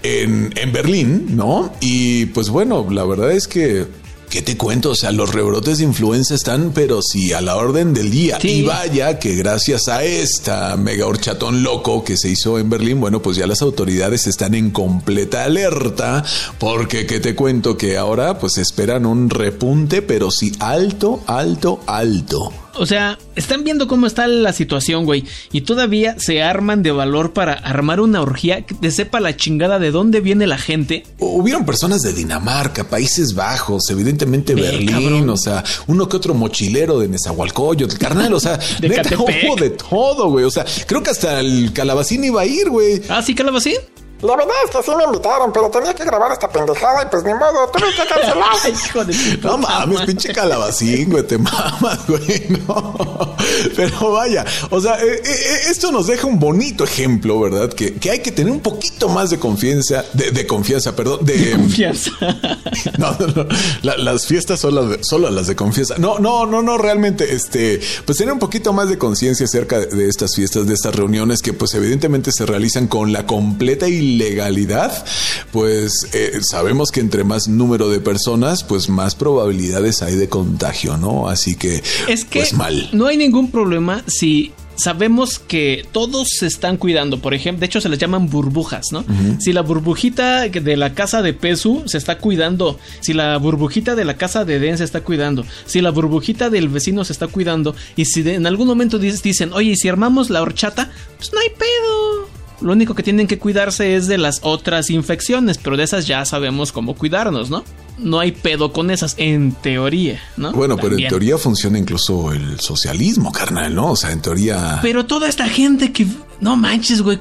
en, 0.02 0.52
en 0.56 0.72
Berlín, 0.72 1.36
¿no? 1.36 1.72
Y 1.80 2.26
pues 2.26 2.48
bueno, 2.48 2.86
la 2.90 3.04
verdad 3.04 3.32
es 3.32 3.48
que 3.48 3.86
¿Qué 4.34 4.42
te 4.42 4.56
cuento? 4.56 4.90
O 4.90 4.94
sea, 4.96 5.12
los 5.12 5.32
rebrotes 5.32 5.78
de 5.78 5.84
influenza 5.84 6.34
están, 6.34 6.72
pero 6.74 7.02
sí, 7.02 7.32
a 7.32 7.40
la 7.40 7.54
orden 7.54 7.94
del 7.94 8.10
día. 8.10 8.40
Sí. 8.40 8.48
Y 8.48 8.62
vaya 8.64 9.20
que 9.20 9.36
gracias 9.36 9.86
a 9.86 10.02
esta 10.02 10.76
mega 10.76 11.06
horchatón 11.06 11.62
loco 11.62 12.02
que 12.02 12.16
se 12.16 12.30
hizo 12.30 12.58
en 12.58 12.68
Berlín, 12.68 13.00
bueno, 13.00 13.22
pues 13.22 13.36
ya 13.36 13.46
las 13.46 13.62
autoridades 13.62 14.26
están 14.26 14.56
en 14.56 14.72
completa 14.72 15.44
alerta, 15.44 16.24
porque 16.58 17.06
¿qué 17.06 17.20
te 17.20 17.36
cuento? 17.36 17.76
Que 17.76 17.96
ahora 17.96 18.40
pues 18.40 18.58
esperan 18.58 19.06
un 19.06 19.30
repunte, 19.30 20.02
pero 20.02 20.32
sí 20.32 20.50
alto, 20.58 21.22
alto, 21.28 21.78
alto. 21.86 22.63
O 22.76 22.86
sea, 22.86 23.18
están 23.36 23.64
viendo 23.64 23.86
cómo 23.88 24.06
está 24.06 24.26
la 24.26 24.52
situación, 24.52 25.04
güey. 25.04 25.24
Y 25.52 25.62
todavía 25.62 26.18
se 26.18 26.42
arman 26.42 26.82
de 26.82 26.90
valor 26.90 27.32
para 27.32 27.52
armar 27.54 28.00
una 28.00 28.20
orgía 28.20 28.62
que 28.66 28.74
te 28.74 28.90
sepa 28.90 29.20
la 29.20 29.36
chingada 29.36 29.78
de 29.78 29.90
dónde 29.90 30.20
viene 30.20 30.46
la 30.46 30.58
gente. 30.58 31.04
Hubieron 31.18 31.64
personas 31.64 32.02
de 32.02 32.12
Dinamarca, 32.12 32.84
Países 32.84 33.34
Bajos, 33.34 33.82
evidentemente 33.90 34.54
Ve, 34.54 34.62
Berlín, 34.62 34.88
cabrón. 34.88 35.30
o 35.30 35.36
sea, 35.36 35.62
uno 35.86 36.08
que 36.08 36.16
otro 36.16 36.34
mochilero 36.34 36.98
de 36.98 37.08
Nezahualcóyotl, 37.08 37.96
carnal, 37.98 38.32
o 38.34 38.40
sea, 38.40 38.58
De 38.80 38.88
neta, 38.88 39.16
hubo 39.16 39.56
de 39.56 39.70
todo, 39.70 40.30
güey, 40.30 40.44
o 40.44 40.50
sea, 40.50 40.64
creo 40.86 41.02
que 41.02 41.10
hasta 41.10 41.40
el 41.40 41.72
calabacín 41.72 42.24
iba 42.24 42.42
a 42.42 42.46
ir, 42.46 42.68
güey. 42.70 43.02
Ah, 43.08 43.22
sí, 43.22 43.34
calabacín. 43.34 43.76
La 44.24 44.36
verdad 44.36 44.54
es 44.64 44.70
que 44.70 44.82
sí 44.82 44.90
me 44.96 45.04
invitaron, 45.04 45.52
pero 45.52 45.68
tenía 45.70 45.94
que 45.94 46.04
grabar 46.04 46.32
esta 46.32 46.48
pendejada 46.48 47.02
y 47.02 47.06
pues 47.10 47.22
ni 47.24 47.34
modo, 47.34 47.68
tuve 47.72 47.88
que 47.94 48.08
cancelar. 48.08 48.56
Hijo 48.86 49.04
de 49.04 49.38
No 49.42 49.58
mames, 49.58 50.00
pinche 50.02 50.32
calabacín, 50.32 51.10
güey, 51.10 51.24
te 51.26 51.36
mamas, 51.38 51.98
güey, 52.08 52.46
no. 52.66 53.36
Pero 53.76 54.12
vaya, 54.12 54.44
o 54.70 54.80
sea, 54.80 54.94
eh, 55.02 55.20
eh, 55.24 55.56
esto 55.70 55.92
nos 55.92 56.06
deja 56.06 56.26
un 56.26 56.38
bonito 56.38 56.84
ejemplo, 56.84 57.38
¿verdad? 57.40 57.68
Que, 57.72 57.94
que 57.94 58.10
hay 58.10 58.20
que 58.20 58.32
tener 58.32 58.50
un 58.52 58.60
poquito 58.60 59.08
más 59.08 59.30
de 59.30 59.38
confianza, 59.38 60.04
de, 60.14 60.30
de 60.30 60.46
confianza, 60.46 60.96
perdón, 60.96 61.20
de, 61.24 61.52
Confianza. 61.52 62.10
No, 62.98 63.14
no, 63.18 63.26
no. 63.26 63.46
La- 63.82 63.96
las 63.98 64.26
fiestas 64.26 64.60
son 64.60 64.74
las 64.74 64.88
de- 64.88 65.04
solo 65.04 65.30
las 65.30 65.46
de 65.46 65.56
confianza. 65.56 65.96
No, 65.98 66.18
no, 66.18 66.46
no, 66.46 66.62
no, 66.62 66.78
realmente, 66.78 67.34
este, 67.34 67.80
pues 68.06 68.18
tener 68.18 68.32
un 68.32 68.38
poquito 68.38 68.72
más 68.72 68.88
de 68.88 68.98
conciencia 68.98 69.44
acerca 69.46 69.78
de, 69.80 69.86
de 69.86 70.08
estas 70.08 70.34
fiestas, 70.34 70.66
de 70.66 70.74
estas 70.74 70.94
reuniones 70.94 71.42
que 71.42 71.52
pues 71.52 71.74
evidentemente 71.74 72.30
se 72.32 72.46
realizan 72.46 72.86
con 72.86 73.12
la 73.12 73.26
completa 73.26 73.86
ilegalidad, 74.14 75.04
pues 75.52 76.08
eh, 76.12 76.40
sabemos 76.48 76.90
que 76.90 77.00
entre 77.00 77.24
más 77.24 77.48
número 77.48 77.88
de 77.88 78.00
personas, 78.00 78.64
pues 78.64 78.88
más 78.88 79.14
probabilidades 79.14 80.02
hay 80.02 80.14
de 80.16 80.28
contagio, 80.28 80.96
¿no? 80.96 81.28
Así 81.28 81.56
que, 81.56 81.82
Es 82.08 82.24
que 82.24 82.40
pues 82.40 82.52
mal. 82.54 82.88
no 82.92 83.06
hay 83.06 83.16
ningún 83.16 83.50
problema 83.50 84.02
si 84.06 84.52
sabemos 84.76 85.38
que 85.38 85.86
todos 85.92 86.26
se 86.36 86.46
están 86.48 86.76
cuidando. 86.78 87.20
Por 87.20 87.32
ejemplo, 87.32 87.60
de 87.60 87.66
hecho 87.66 87.80
se 87.80 87.88
les 87.88 87.98
llaman 88.00 88.28
burbujas, 88.28 88.86
¿no? 88.90 89.04
Si 89.38 89.52
la 89.52 89.60
burbujita 89.62 90.48
de 90.48 90.76
la 90.76 90.94
casa 90.94 91.22
de 91.22 91.32
Pesu 91.32 91.84
se 91.86 91.96
está 91.96 92.18
cuidando, 92.18 92.78
si 93.00 93.12
la 93.12 93.36
burbujita 93.38 93.94
de 93.94 94.04
la 94.04 94.16
casa 94.16 94.44
de 94.44 94.58
Den 94.58 94.76
se 94.78 94.82
está 94.84 95.02
cuidando, 95.02 95.44
si 95.66 95.80
la 95.80 95.90
burbujita 95.90 96.50
del 96.50 96.68
vecino 96.68 97.04
se 97.04 97.12
está 97.12 97.28
cuidando, 97.28 97.76
y 97.94 98.06
si 98.06 98.22
de- 98.22 98.34
en 98.34 98.46
algún 98.48 98.66
momento 98.66 98.98
dicen, 98.98 99.52
oye, 99.52 99.70
¿y 99.70 99.76
si 99.76 99.88
armamos 99.88 100.28
la 100.28 100.42
horchata, 100.42 100.90
pues 101.18 101.32
no 101.32 101.38
hay 101.38 101.50
pedo. 101.50 102.28
Lo 102.64 102.72
único 102.72 102.94
que 102.94 103.02
tienen 103.02 103.26
que 103.26 103.38
cuidarse 103.38 103.94
es 103.94 104.06
de 104.08 104.18
las 104.18 104.40
otras 104.42 104.88
infecciones, 104.90 105.58
pero 105.58 105.76
de 105.76 105.84
esas 105.84 106.06
ya 106.06 106.24
sabemos 106.24 106.72
cómo 106.72 106.94
cuidarnos, 106.94 107.50
¿no? 107.50 107.62
no 107.96 108.18
hay 108.18 108.32
pedo 108.32 108.72
con 108.72 108.90
esas, 108.90 109.14
en 109.18 109.52
teoría, 109.52 110.20
¿no? 110.36 110.52
Bueno, 110.52 110.76
pero 110.76 110.98
en 110.98 111.06
teoría 111.06 111.38
funciona 111.38 111.78
incluso 111.78 112.32
el 112.32 112.58
socialismo, 112.58 113.30
carnal, 113.30 113.72
¿no? 113.74 113.92
O 113.92 113.96
sea, 113.96 114.10
en 114.10 114.20
teoría... 114.20 114.80
Pero 114.82 115.06
toda 115.06 115.28
esta 115.28 115.48
gente 115.48 115.92
que. 115.92 116.06
No 116.40 116.56
manches, 116.56 117.00
güey. 117.02 117.20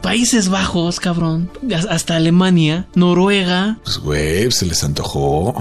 Países 0.00 0.48
Bajos, 0.48 1.00
cabrón. 1.00 1.50
Hasta 1.90 2.14
Alemania, 2.16 2.86
Noruega. 2.94 3.78
Pues, 3.82 3.98
güey, 3.98 4.50
se 4.52 4.66
les 4.66 4.84
antojó. 4.84 5.54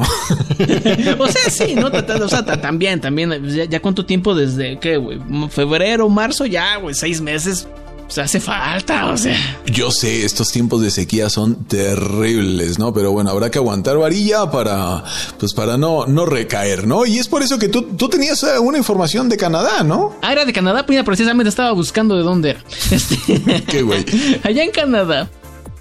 O 1.20 1.28
sea, 1.28 1.50
sí, 1.50 1.76
¿no? 1.76 1.88
O 1.88 2.30
sea, 2.30 2.46
ta- 2.46 2.62
también, 2.62 3.02
también. 3.02 3.44
Ya, 3.50 3.66
ya 3.66 3.82
cuánto 3.82 4.06
tiempo 4.06 4.36
desde, 4.36 4.78
¿qué, 4.80 4.98
güey? 4.98 5.20
Febrero, 5.50 6.08
marzo, 6.10 6.46
ya, 6.46 6.78
güey. 6.78 6.94
Seis 6.94 7.20
meses. 7.20 7.68
Pues 8.14 8.26
hace 8.26 8.42
falta, 8.42 9.06
o 9.06 9.16
sea. 9.16 9.38
Yo 9.68 9.90
sé, 9.90 10.26
estos 10.26 10.52
tiempos 10.52 10.82
de 10.82 10.92
sequía 10.92 11.30
son 11.30 11.64
terribles, 11.64 12.78
¿no? 12.78 12.94
Pero 12.94 13.14
bueno, 13.14 13.30
habrá 13.30 13.50
que 13.50 13.58
aguantar 13.58 13.98
varilla 13.98 14.52
para, 14.52 15.02
pues 15.40 15.54
para 15.54 15.78
no, 15.78 16.06
no 16.08 16.26
recaer, 16.26 16.86
¿no? 16.86 17.06
Y 17.06 17.20
es 17.20 17.30
por 17.30 17.42
eso 17.42 17.58
que 17.58 17.70
tú, 17.70 17.84
tú 17.84 18.10
tenías 18.10 18.44
eh, 18.44 18.60
una 18.60 18.78
información 18.78 19.30
de 19.30 19.38
Canadá, 19.38 19.84
¿no? 19.86 20.14
Ah, 20.22 20.34
era 20.34 20.44
de 20.44 20.52
Canadá, 20.52 20.86
pues, 20.86 21.02
precisamente 21.06 21.48
estaba 21.48 21.72
buscando 21.72 22.18
de 22.18 22.24
dónde 22.24 22.50
era. 22.50 22.60
Este, 22.92 23.64
Qué 23.68 23.82
güey. 23.82 24.04
Allá 24.44 24.66
en 24.66 24.72
Canadá, 24.72 25.30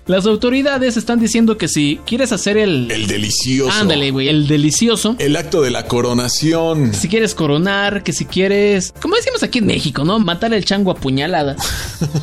las 0.06 0.26
autoridades 0.26 0.96
están 0.96 1.20
diciendo 1.20 1.56
que 1.56 1.68
si 1.68 2.00
quieres 2.06 2.32
hacer 2.32 2.56
el. 2.56 2.90
El 2.90 3.06
delicioso. 3.06 3.70
Ándale, 3.72 4.10
güey, 4.10 4.28
el 4.28 4.46
delicioso. 4.48 5.14
El 5.18 5.36
acto 5.36 5.62
de 5.62 5.70
la 5.70 5.86
coronación. 5.86 6.92
Si 6.94 7.08
quieres 7.08 7.34
coronar, 7.34 8.02
que 8.02 8.12
si 8.12 8.24
quieres, 8.24 8.92
como 9.00 9.16
decimos 9.16 9.42
aquí 9.42 9.58
en 9.58 9.66
México, 9.66 10.04
¿no? 10.04 10.18
Matar 10.18 10.52
el 10.54 10.64
chango 10.64 10.90
a 10.90 10.94
puñalada. 10.96 11.56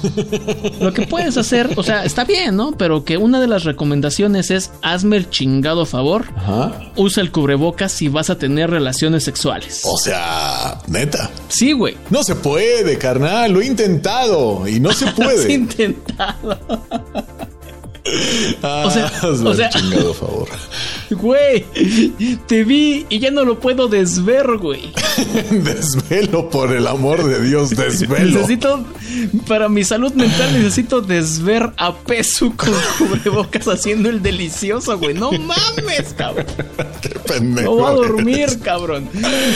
Lo 0.81 0.93
que 0.93 1.07
puedes 1.07 1.37
hacer, 1.37 1.69
o 1.75 1.83
sea, 1.83 2.03
está 2.05 2.23
bien, 2.25 2.55
¿no? 2.55 2.71
Pero 2.77 3.03
que 3.05 3.17
una 3.17 3.39
de 3.39 3.47
las 3.47 3.63
recomendaciones 3.63 4.51
es 4.51 4.71
hazme 4.81 5.17
el 5.17 5.29
chingado 5.29 5.85
favor, 5.85 6.25
Ajá. 6.35 6.91
usa 6.95 7.21
el 7.23 7.31
cubrebocas 7.31 7.91
si 7.91 8.09
vas 8.09 8.29
a 8.29 8.37
tener 8.37 8.69
relaciones 8.69 9.23
sexuales. 9.23 9.81
O 9.85 9.97
sea, 9.97 10.79
neta. 10.87 11.29
Sí, 11.47 11.71
güey. 11.71 11.95
No 12.09 12.23
se 12.23 12.35
puede, 12.35 12.97
carnal. 12.97 13.51
Lo 13.51 13.61
he 13.61 13.65
intentado 13.65 14.67
y 14.67 14.79
no 14.79 14.91
se 14.91 15.05
puede. 15.11 15.53
intentado. 15.53 16.59
Ah, 18.63 18.83
o 18.85 18.91
sea, 18.91 19.05
hazme 19.07 19.49
o 19.49 19.53
sea- 19.53 19.69
chingado 19.69 20.13
favor. 20.13 20.47
Güey, 21.09 21.65
te 22.47 22.63
vi 22.63 23.05
y 23.09 23.19
ya 23.19 23.31
no 23.31 23.45
lo 23.45 23.59
puedo 23.59 23.87
desver, 23.87 24.57
güey. 24.57 24.91
desvelo, 25.51 26.49
por 26.49 26.73
el 26.75 26.87
amor 26.87 27.23
de 27.23 27.41
Dios, 27.41 27.69
desvelo. 27.71 28.39
Necesito, 28.39 28.85
para 29.47 29.69
mi 29.69 29.83
salud 29.83 30.13
mental, 30.13 30.53
necesito 30.53 31.01
desver 31.01 31.71
a 31.77 31.95
Pesu 31.95 32.55
con 32.55 32.71
cubrebocas 32.97 33.67
haciendo 33.67 34.09
el 34.09 34.21
delicioso, 34.21 34.97
güey. 34.97 35.13
No 35.13 35.31
mames, 35.31 36.13
cabrón. 36.17 36.45
Qué 37.01 37.09
pendejo. 37.09 37.69
No 37.69 37.75
voy 37.77 37.85
a 37.85 37.91
eres. 37.97 38.11
dormir, 38.15 38.59
cabrón. 38.61 39.09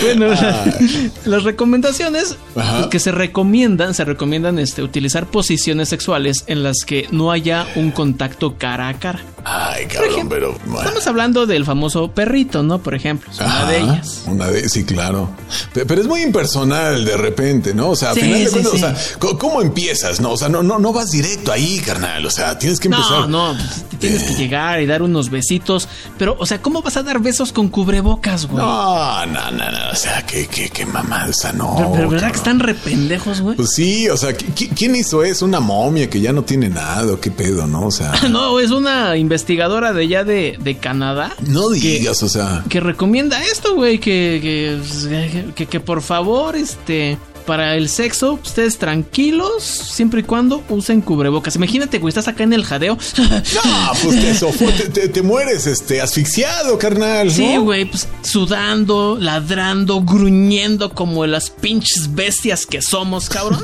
Bueno, 0.03 0.27
la- 0.27 0.77
las 1.25 1.43
recomendaciones 1.43 2.38
Ajá. 2.55 2.89
que 2.89 3.00
se 3.00 3.12
recomiendan, 3.12 3.93
se 3.93 4.05
recomiendan 4.05 4.58
este, 4.60 4.84
utilizar 4.84 5.27
posiciones 5.27 5.89
sexuales 5.89 6.43
en 6.48 6.63
las 6.63 6.77
que 6.86 7.08
no 7.12 7.31
haya 7.31 7.67
un 7.75 7.91
contacto 7.91 8.55
cara 8.58 8.88
a 8.89 8.93
cara. 9.00 9.22
Ay, 9.43 9.86
cabrón, 9.86 10.27
pero. 10.29 10.55
Estamos 10.77 11.05
hablando 11.07 11.45
del 11.45 11.65
famoso 11.65 12.12
perrito, 12.12 12.63
¿no? 12.63 12.79
Por 12.79 12.93
ejemplo, 12.95 13.31
es 13.31 13.39
una 13.39 13.65
de 13.65 13.79
ellas. 13.79 14.24
Una 14.27 14.48
de, 14.48 14.69
sí, 14.69 14.83
claro. 14.83 15.29
Pe- 15.74 15.86
Pero, 15.86 16.01
es 16.01 16.07
muy 16.07 16.21
impersonal 16.21 17.03
de 17.05 17.17
repente, 17.17 17.74
¿no? 17.74 17.89
O 17.91 17.95
sea, 17.95 18.12
a 18.12 18.13
Sí, 18.13 18.21
final 18.21 18.39
de 18.39 18.45
sí, 18.48 18.51
cuentas, 18.53 18.71
sí. 18.71 18.77
o 18.77 19.27
sea, 19.29 19.38
¿cómo 19.38 19.62
empiezas? 19.62 20.19
No, 20.21 20.31
o 20.31 20.38
sea, 20.38 20.50
no, 20.50 20.62
no, 20.63 20.79
no 20.79 20.93
vas 20.93 21.12
directo 21.12 21.51
ahí, 21.51 21.79
carnal. 21.79 22.25
O 22.25 22.29
sea, 22.31 22.57
tienes 22.60 22.79
que 22.79 22.88
empezar. 22.88 23.27
No, 23.29 23.53
no, 23.53 23.60
tienes 24.00 24.24
que 24.24 24.36
llegar 24.36 24.81
y 24.81 24.86
dar 24.86 25.01
unos 25.01 25.29
besitos. 25.29 25.88
Pero, 26.17 26.36
o 26.39 26.45
sea, 26.45 26.62
¿cómo 26.62 26.81
vas 26.81 26.98
a 26.98 27.03
dar 27.03 27.19
besos 27.19 27.51
con 27.51 27.69
cubrebocas, 27.69 28.45
güey? 28.48 28.63
No, 28.63 29.25
no, 29.25 29.51
no, 29.51 29.71
no. 29.71 29.91
O 29.91 29.95
sea, 29.95 30.25
qué, 30.25 30.48
qué, 30.48 30.69
qué 30.69 30.86
mamada, 30.86 31.29
o 31.29 31.33
sea, 31.33 31.51
no. 31.51 31.75
pero, 31.77 31.91
pero 31.93 32.10
¿verdad 32.10 32.31
que 32.31 32.38
están 32.38 32.60
rependejos, 32.60 33.41
güey? 33.41 33.55
Pues 33.55 33.69
sí, 33.75 34.07
o 34.10 34.17
sea, 34.17 34.31
¿qui- 34.31 34.53
qui- 34.53 34.69
¿quién 34.75 34.95
hizo 34.95 35.24
eso? 35.24 35.45
Una 35.45 35.60
momia 35.60 36.10
que 36.10 36.19
ya 36.21 36.31
no 36.31 36.43
tiene 36.43 36.69
nada, 36.69 37.12
¿o 37.13 37.19
qué 37.19 37.31
pedo, 37.31 37.67
¿no? 37.67 37.88
O 37.88 37.91
sea, 37.91 38.12
No, 38.29 38.60
es 38.60 38.71
una 38.71 39.17
investigadora 39.32 39.94
de 39.94 40.02
allá 40.04 40.24
de, 40.26 40.58
de 40.62 40.78
Canadá. 40.78 41.32
no 41.48 41.70
que- 41.70 41.76
digas, 41.80 42.22
o 42.22 42.28
sea. 42.28 42.64
que 42.68 42.82
recomienda 42.82 43.42
esto, 43.46 43.76
güey, 43.76 43.98
que, 43.98 44.40
que, 44.42 45.52
que, 45.56 45.66
que 45.68 45.80
por 45.80 46.02
favor, 46.02 46.56
este, 46.58 47.18
para 47.41 47.75
el 47.75 47.89
sexo, 47.89 48.33
ustedes 48.43 48.77
tranquilos, 48.77 49.63
siempre 49.63 50.21
y 50.21 50.24
cuando 50.24 50.63
usen 50.69 51.01
cubrebocas. 51.01 51.55
Imagínate, 51.55 52.00
güey, 52.00 52.10
estás 52.10 52.27
acá 52.27 52.43
en 52.43 52.53
el 52.53 52.63
jadeo. 52.63 52.98
No, 53.51 53.91
pues 54.03 54.19
te, 54.19 54.33
sofo- 54.39 55.12
te, 55.12 55.21
mueres 55.21 55.67
este, 55.67 56.01
asfixiado, 56.01 56.77
carnal. 56.77 57.27
¿no? 57.27 57.33
Sí, 57.33 57.57
güey, 57.57 57.86
pues 57.86 58.07
sudando, 58.24 59.17
ladrando, 59.19 60.01
gruñendo 60.01 60.91
como 60.91 61.25
las 61.25 61.50
pinches 61.50 62.13
bestias 62.13 62.65
que 62.65 62.81
somos, 62.81 63.29
cabrón. 63.29 63.62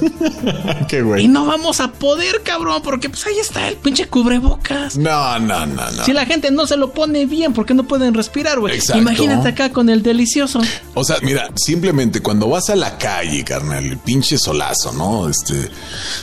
Qué 0.87 0.97
y 0.97 1.01
güey. 1.01 1.27
no 1.27 1.45
vamos 1.45 1.79
a 1.79 1.91
poder, 1.91 2.41
cabrón, 2.43 2.81
porque 2.83 3.09
pues 3.09 3.25
ahí 3.27 3.37
está 3.39 3.67
el 3.67 3.75
pinche 3.75 4.07
cubrebocas. 4.07 4.97
No, 4.97 5.39
no, 5.39 5.65
no, 5.65 5.91
no. 5.91 6.03
Si 6.05 6.13
la 6.13 6.25
gente 6.25 6.51
no 6.51 6.67
se 6.67 6.77
lo 6.77 6.91
pone 6.91 7.25
bien, 7.25 7.53
¿por 7.53 7.65
qué 7.65 7.73
no 7.73 7.83
pueden 7.83 8.13
respirar, 8.13 8.59
güey? 8.59 8.75
Exacto. 8.75 9.01
Imagínate 9.01 9.49
acá 9.49 9.71
con 9.71 9.89
el 9.89 10.03
delicioso. 10.03 10.61
O 10.93 11.03
sea, 11.03 11.17
mira, 11.21 11.49
simplemente 11.55 12.21
cuando 12.21 12.47
vas 12.49 12.69
a 12.69 12.75
la 12.75 12.97
calle, 12.97 13.43
carnal, 13.43 13.66
el 13.73 13.97
pinche 13.97 14.37
solazo, 14.37 14.91
¿no? 14.93 15.27
Este, 15.29 15.53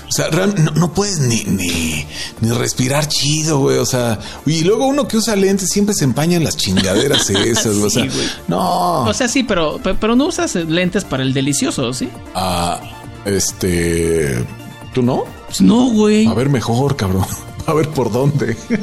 o 0.09 0.13
sea, 0.13 0.29
real- 0.29 0.55
no, 0.63 0.71
no 0.73 0.93
puedes 0.93 1.19
ni, 1.21 1.45
ni, 1.45 2.07
ni 2.41 2.51
respirar 2.51 3.09
chido, 3.09 3.59
güey. 3.61 3.79
O 3.79 3.87
sea, 3.87 4.19
y 4.47 4.63
luego 4.65 4.87
uno 4.87 5.07
que 5.09 5.17
usa 5.17 5.37
lentes 5.37 5.69
siempre 5.71 5.95
se 5.95 6.05
empañan 6.05 6.45
las 6.45 6.57
chingaderas 6.57 7.29
esas, 7.31 7.75
güey. 7.75 7.87
o 7.87 7.91
sea, 7.91 8.03
Sí, 8.05 8.09
güey. 8.09 8.29
no. 8.49 9.03
O 9.05 9.15
sea, 9.15 9.29
sí, 9.29 9.43
pero, 9.45 9.79
pe- 9.79 9.95
pero 9.95 10.17
no 10.17 10.27
usas 10.27 10.55
lentes 10.55 11.05
para 11.05 11.23
el 11.23 11.33
delicioso, 11.33 11.93
¿sí? 11.93 12.09
Ah, 12.35 12.81
este, 13.25 14.45
¿tú 14.93 15.03
no? 15.03 15.25
Pues 15.47 15.61
no, 15.61 15.87
güey. 15.91 16.27
A 16.27 16.35
ver 16.35 16.49
mejor, 16.49 16.97
cabrón. 16.97 17.25
A 17.67 17.73
ver 17.73 17.89
por 17.89 18.13
dónde. 18.13 18.59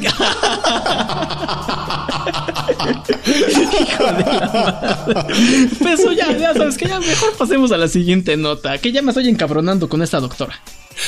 Eso 5.88 6.12
ya, 6.12 6.36
ya 6.36 6.54
sabes 6.54 6.76
que 6.76 6.88
ya 6.88 7.00
mejor 7.00 7.32
pasemos 7.36 7.72
a 7.72 7.76
la 7.76 7.88
siguiente 7.88 8.36
nota, 8.36 8.78
que 8.78 8.92
ya 8.92 9.02
me 9.02 9.10
estoy 9.10 9.28
encabronando 9.28 9.88
con 9.88 10.02
esta 10.02 10.20
doctora. 10.20 10.60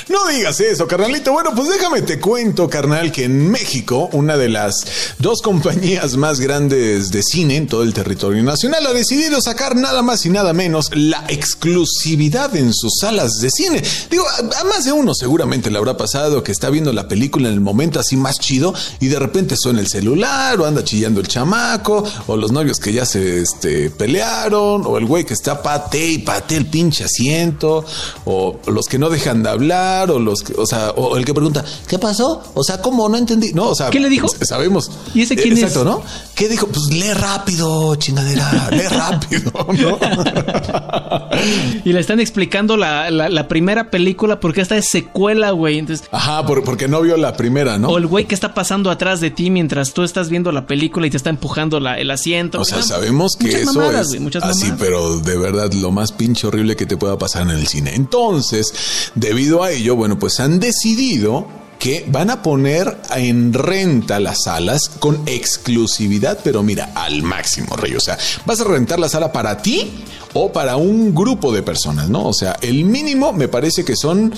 No 0.09 0.27
digas 0.29 0.61
eso, 0.61 0.87
carnalito. 0.87 1.33
Bueno, 1.33 1.53
pues 1.55 1.69
déjame 1.69 2.03
te 2.03 2.21
cuento, 2.21 2.69
carnal, 2.69 3.13
que 3.13 3.25
en 3.25 3.51
México, 3.51 4.09
una 4.13 4.37
de 4.37 4.49
las 4.49 4.75
dos 5.19 5.43
compañías 5.43 6.17
más 6.17 6.41
grandes 6.41 7.11
de 7.11 7.23
cine 7.23 7.57
en 7.57 7.67
todo 7.67 7.83
el 7.83 7.95
territorio 7.95 8.43
nacional 8.43 8.87
ha 8.87 8.93
decidido 8.93 9.41
sacar 9.41 9.77
nada 9.77 10.03
más 10.03 10.25
y 10.27 10.31
nada 10.31 10.53
menos 10.53 10.91
la 10.95 11.25
exclusividad 11.29 12.55
en 12.57 12.73
sus 12.75 12.95
salas 13.01 13.41
de 13.41 13.51
cine. 13.51 13.83
Digo, 14.11 14.25
a 14.29 14.65
más 14.65 14.85
de 14.85 14.93
uno 14.93 15.15
seguramente 15.15 15.71
le 15.71 15.79
habrá 15.79 15.97
pasado 15.97 16.43
que 16.43 16.53
está 16.53 16.71
viendo 16.71 16.93
la 16.93 17.09
película 17.09 17.49
en 17.49 17.55
el 17.55 17.61
momento 17.61 18.01
así 18.01 18.17
más 18.17 18.39
chido 18.39 18.75
y 19.01 19.09
de 19.09 19.19
repente 19.19 19.57
suena 19.57 19.81
el 19.81 19.89
celular 19.89 20.61
o 20.61 20.67
anda 20.67 20.85
chillando 20.85 21.21
el 21.21 21.29
chamaco 21.29 22.05
o 22.27 22.37
los 22.37 22.53
novios 22.53 22.79
que 22.79 22.93
ya 22.93 23.07
se 23.07 23.41
este, 23.41 23.84
pelearon 23.91 24.83
o 24.87 24.99
el 24.99 25.07
güey 25.07 25.25
que 25.25 25.35
está 25.35 25.63
pate 25.63 26.07
y 26.07 26.19
pate 26.19 26.57
el 26.57 26.67
pinche 26.67 27.05
asiento 27.05 27.85
o 28.25 28.59
los 28.67 28.87
que 28.87 28.99
no 28.99 29.09
dejan 29.11 29.43
de 29.43 29.51
hablar 29.51 30.11
o 30.11 30.19
los 30.19 30.43
que, 30.43 30.55
o 30.57 30.67
sea, 30.67 30.91
o 30.91 31.17
el 31.17 31.25
que 31.25 31.35
pregunta, 31.35 31.65
¿qué 31.89 31.99
pasó? 31.99 32.43
O 32.55 32.63
sea, 32.65 32.81
¿cómo? 32.81 33.09
No 33.09 33.17
entendí. 33.17 33.53
No, 33.53 33.69
o 33.71 33.75
sea, 33.75 33.91
¿Qué 33.91 34.01
le 34.01 34.09
dijo? 34.09 34.27
s- 34.27 34.45
Sabemos. 34.45 34.91
¿Y 35.15 35.23
ese 35.23 35.37
quién 35.37 35.55
Exacto, 35.55 35.81
es? 35.81 35.85
¿no? 35.87 36.03
¿Qué 36.35 36.49
dijo? 36.49 36.67
Pues 36.67 36.87
lee 36.91 37.13
rápido, 37.15 37.95
chingadera, 37.97 38.69
lee 38.71 38.89
rápido, 38.89 39.53
¿no? 39.79 39.99
Y 41.85 41.93
le 41.93 42.01
están 42.01 42.21
explicando 42.21 42.77
la, 42.77 43.11
la, 43.11 43.29
la 43.29 43.49
primera 43.49 43.91
película 43.91 44.41
porque 44.41 44.61
esta 44.61 44.77
es 44.77 44.87
secuela, 44.91 45.51
güey. 45.51 45.79
Entonces, 45.79 46.07
Ajá, 46.11 46.47
por- 46.47 46.65
porque 46.65 46.89
no 46.89 47.01
vio 47.03 47.17
la 47.17 47.37
primera, 47.37 47.79
¿no? 47.79 47.89
o 47.89 47.99
el 47.99 48.07
güey 48.07 48.25
que 48.27 48.35
está 48.35 48.55
pasando 48.55 48.91
atrás 48.91 49.21
de 49.21 49.31
ti 49.31 49.51
mientras 49.51 49.93
tú 49.93 50.03
estás 50.03 50.29
viendo 50.31 50.53
la 50.53 50.67
película 50.67 51.07
y 51.07 51.11
te 51.11 51.17
está 51.17 51.31
empujando 51.31 51.81
la- 51.81 51.99
el 51.99 52.11
asiento. 52.11 52.61
O 52.61 52.65
sea, 52.65 52.83
sabemos 52.83 53.37
que 53.39 53.49
eso 53.63 53.74
mamadas, 53.75 54.03
es 54.03 54.09
güey, 54.09 54.21
muchas 54.21 54.43
así, 54.45 54.65
mamadas. 54.65 54.81
pero 54.81 55.19
de 55.21 55.39
verdad 55.39 55.73
lo 55.73 55.91
más 55.91 56.13
pinche 56.13 56.47
horrible 56.47 56.77
que 56.77 56.87
te 56.87 56.97
pueda 56.97 57.19
pasar 57.19 57.43
en 57.43 57.51
el 57.51 57.67
cine. 57.67 57.95
Entonces, 57.95 58.73
debido 59.15 59.63
a 59.63 59.71
ello, 59.71 59.97
bueno, 59.97 60.19
pues 60.19 60.41
han 60.41 60.61
decidido 60.61 61.47
que 61.79 62.07
van 62.09 62.31
a 62.31 62.43
poner 62.43 62.97
en 63.15 63.53
renta 63.53 64.19
las 64.19 64.45
salas 64.45 64.89
con 64.99 65.21
exclusividad, 65.27 66.39
pero 66.43 66.63
mira, 66.63 66.93
al 66.95 67.23
máximo, 67.23 67.77
Rey. 67.77 67.95
O 67.95 68.01
sea, 68.01 68.17
vas 68.47 68.61
a 68.61 68.65
rentar 68.65 68.99
la 68.99 69.09
sala 69.09 69.33
para 69.33 69.61
ti 69.61 69.91
o 70.33 70.51
para 70.53 70.77
un 70.77 71.15
grupo 71.15 71.53
de 71.53 71.63
personas, 71.63 72.09
¿no? 72.09 72.27
O 72.27 72.33
sea, 72.33 72.57
el 72.63 72.85
mínimo 72.85 73.33
me 73.33 73.49
parece 73.49 73.85
que 73.85 73.97
son 73.97 74.33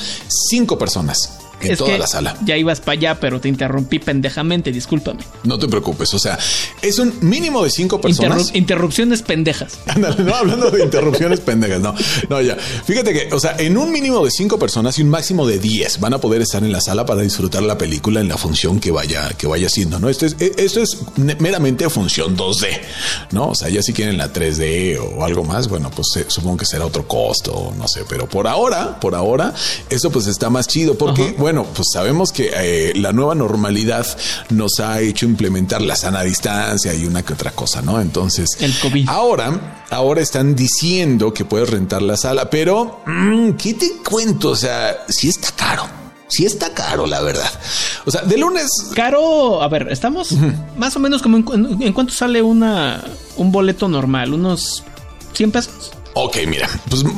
cinco 0.48 0.76
personas. 0.76 1.38
En 1.60 1.72
Es 1.72 1.78
toda 1.78 1.92
que 1.92 1.98
la 1.98 2.06
sala. 2.06 2.36
Ya 2.44 2.56
ibas 2.56 2.80
para 2.80 2.92
allá, 2.92 3.20
pero 3.20 3.40
te 3.40 3.48
interrumpí 3.48 3.98
pendejamente, 3.98 4.72
discúlpame. 4.72 5.20
No 5.44 5.58
te 5.58 5.68
preocupes, 5.68 6.12
o 6.14 6.18
sea, 6.18 6.38
es 6.82 6.98
un 6.98 7.14
mínimo 7.22 7.62
de 7.64 7.70
cinco 7.70 8.00
personas. 8.00 8.48
Interru- 8.52 8.56
interrupciones 8.56 9.22
pendejas. 9.22 9.78
Ándale, 9.86 10.22
no 10.22 10.34
hablando 10.34 10.70
de 10.70 10.84
interrupciones 10.84 11.40
pendejas, 11.40 11.80
no, 11.80 11.94
no, 12.28 12.40
ya. 12.42 12.56
Fíjate 12.56 13.12
que, 13.12 13.32
o 13.34 13.40
sea, 13.40 13.56
en 13.58 13.76
un 13.78 13.90
mínimo 13.90 14.24
de 14.24 14.30
cinco 14.30 14.58
personas 14.58 14.98
y 14.98 15.02
un 15.02 15.08
máximo 15.08 15.46
de 15.46 15.58
10 15.58 16.00
van 16.00 16.14
a 16.14 16.18
poder 16.18 16.42
estar 16.42 16.62
en 16.62 16.72
la 16.72 16.80
sala 16.80 17.06
para 17.06 17.22
disfrutar 17.22 17.62
la 17.62 17.78
película 17.78 18.20
en 18.20 18.28
la 18.28 18.36
función 18.36 18.78
que 18.80 18.90
vaya, 18.90 19.30
que 19.30 19.46
vaya 19.46 19.68
siendo, 19.68 19.98
¿no? 19.98 20.08
Esto 20.08 20.26
es, 20.26 20.36
e- 20.40 20.52
esto 20.58 20.80
es 20.82 20.98
meramente 21.40 21.88
función 21.88 22.36
2D, 22.36 22.66
¿no? 23.32 23.48
O 23.48 23.54
sea, 23.54 23.68
ya 23.68 23.82
si 23.82 23.92
quieren 23.92 24.16
la 24.18 24.32
3D 24.32 24.98
o 25.16 25.24
algo 25.24 25.44
más, 25.44 25.68
bueno, 25.68 25.90
pues 25.90 26.08
eh, 26.16 26.24
supongo 26.28 26.58
que 26.58 26.66
será 26.66 26.84
otro 26.86 27.06
costo, 27.08 27.72
no 27.78 27.88
sé, 27.88 28.02
pero 28.08 28.28
por 28.28 28.46
ahora, 28.46 28.98
por 29.00 29.14
ahora, 29.14 29.54
eso 29.90 30.10
pues 30.10 30.26
está 30.26 30.50
más 30.50 30.66
chido 30.68 30.96
porque, 30.98 31.34
bueno, 31.38 31.55
pues 31.64 31.88
sabemos 31.92 32.32
que 32.32 32.50
eh, 32.54 32.92
la 32.96 33.12
nueva 33.12 33.34
normalidad 33.34 34.06
nos 34.50 34.80
ha 34.80 35.00
hecho 35.00 35.26
implementar 35.26 35.82
la 35.82 35.96
sana 35.96 36.22
distancia 36.22 36.92
y 36.94 37.04
una 37.06 37.22
que 37.24 37.32
otra 37.34 37.50
cosa, 37.52 37.82
¿no? 37.82 38.00
Entonces, 38.00 38.48
El 38.60 38.72
COVID. 38.78 39.08
Ahora, 39.08 39.84
ahora 39.90 40.20
están 40.20 40.54
diciendo 40.54 41.32
que 41.32 41.44
puedes 41.44 41.70
rentar 41.70 42.02
la 42.02 42.16
sala, 42.16 42.48
pero 42.50 43.00
mm, 43.06 43.52
¿qué 43.52 43.74
te 43.74 43.92
cuento? 44.08 44.50
O 44.50 44.56
sea, 44.56 45.04
sí 45.08 45.28
está 45.28 45.50
caro. 45.56 45.84
Sí 46.28 46.44
está 46.44 46.74
caro, 46.74 47.06
la 47.06 47.20
verdad. 47.20 47.48
O 48.04 48.10
sea, 48.10 48.22
de 48.22 48.36
lunes 48.36 48.68
Caro, 48.96 49.62
a 49.62 49.68
ver, 49.68 49.86
estamos 49.92 50.32
más 50.76 50.96
o 50.96 50.98
menos 50.98 51.22
como 51.22 51.36
en- 51.36 51.80
en 51.80 51.92
cuánto 51.92 52.12
sale 52.12 52.42
una 52.42 53.02
un 53.36 53.52
boleto 53.52 53.86
normal, 53.86 54.32
unos 54.34 54.82
100 55.34 55.52
pesos. 55.52 55.92
Ok, 56.18 56.38
mira, 56.48 56.66
pues 56.88 57.04
mm, 57.04 57.10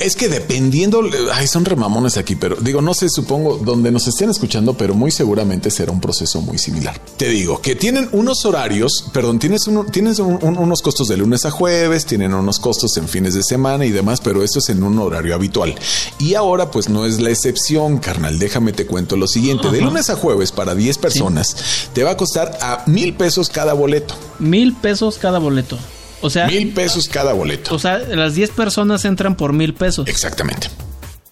es 0.00 0.16
que 0.16 0.28
dependiendo, 0.28 1.02
ay, 1.32 1.46
son 1.46 1.64
remamones 1.64 2.16
aquí, 2.16 2.34
pero 2.34 2.56
digo, 2.56 2.82
no 2.82 2.94
sé, 2.94 3.08
supongo, 3.08 3.58
donde 3.58 3.92
nos 3.92 4.08
estén 4.08 4.28
escuchando, 4.28 4.74
pero 4.74 4.92
muy 4.94 5.12
seguramente 5.12 5.70
será 5.70 5.92
un 5.92 6.00
proceso 6.00 6.40
muy 6.40 6.58
similar. 6.58 7.00
Te 7.16 7.28
digo 7.28 7.60
que 7.62 7.76
tienen 7.76 8.08
unos 8.10 8.44
horarios, 8.44 9.04
perdón, 9.12 9.38
tienes, 9.38 9.62
tienes 9.92 10.18
un- 10.18 10.40
un- 10.42 10.58
unos 10.58 10.82
costos 10.82 11.06
de 11.06 11.16
lunes 11.16 11.44
a 11.44 11.52
jueves, 11.52 12.06
tienen 12.06 12.34
unos 12.34 12.58
costos 12.58 12.96
en 12.96 13.06
fines 13.08 13.34
de 13.34 13.44
semana 13.44 13.84
y 13.86 13.90
demás, 13.92 14.20
pero 14.20 14.42
esto 14.42 14.58
es 14.58 14.68
en 14.70 14.82
un 14.82 14.98
horario 14.98 15.36
habitual. 15.36 15.76
Y 16.18 16.34
ahora, 16.34 16.72
pues 16.72 16.88
no 16.88 17.06
es 17.06 17.20
la 17.20 17.30
excepción, 17.30 17.98
carnal, 17.98 18.40
déjame 18.40 18.72
te 18.72 18.84
cuento 18.84 19.16
lo 19.16 19.28
siguiente. 19.28 19.70
De 19.70 19.80
lunes 19.80 20.10
a 20.10 20.16
jueves 20.16 20.50
para 20.50 20.74
10 20.74 20.98
personas, 20.98 21.54
te 21.92 22.02
va 22.02 22.10
a 22.10 22.16
costar 22.16 22.58
a 22.60 22.82
mil 22.88 23.14
pesos 23.14 23.48
cada 23.48 23.74
boleto. 23.74 24.16
Mil 24.40 24.74
pesos 24.74 25.18
cada 25.18 25.38
boleto. 25.38 25.78
O 26.22 26.30
sea, 26.30 26.46
Mil 26.46 26.68
pesos 26.72 27.08
cada 27.08 27.32
boleto. 27.32 27.74
o 27.74 27.78
sea, 27.78 27.98
las 27.98 28.34
10 28.34 28.50
personas 28.50 29.04
entran 29.04 29.36
por 29.36 29.52
mil 29.52 29.74
pesos. 29.74 30.06
Exactamente. 30.08 30.68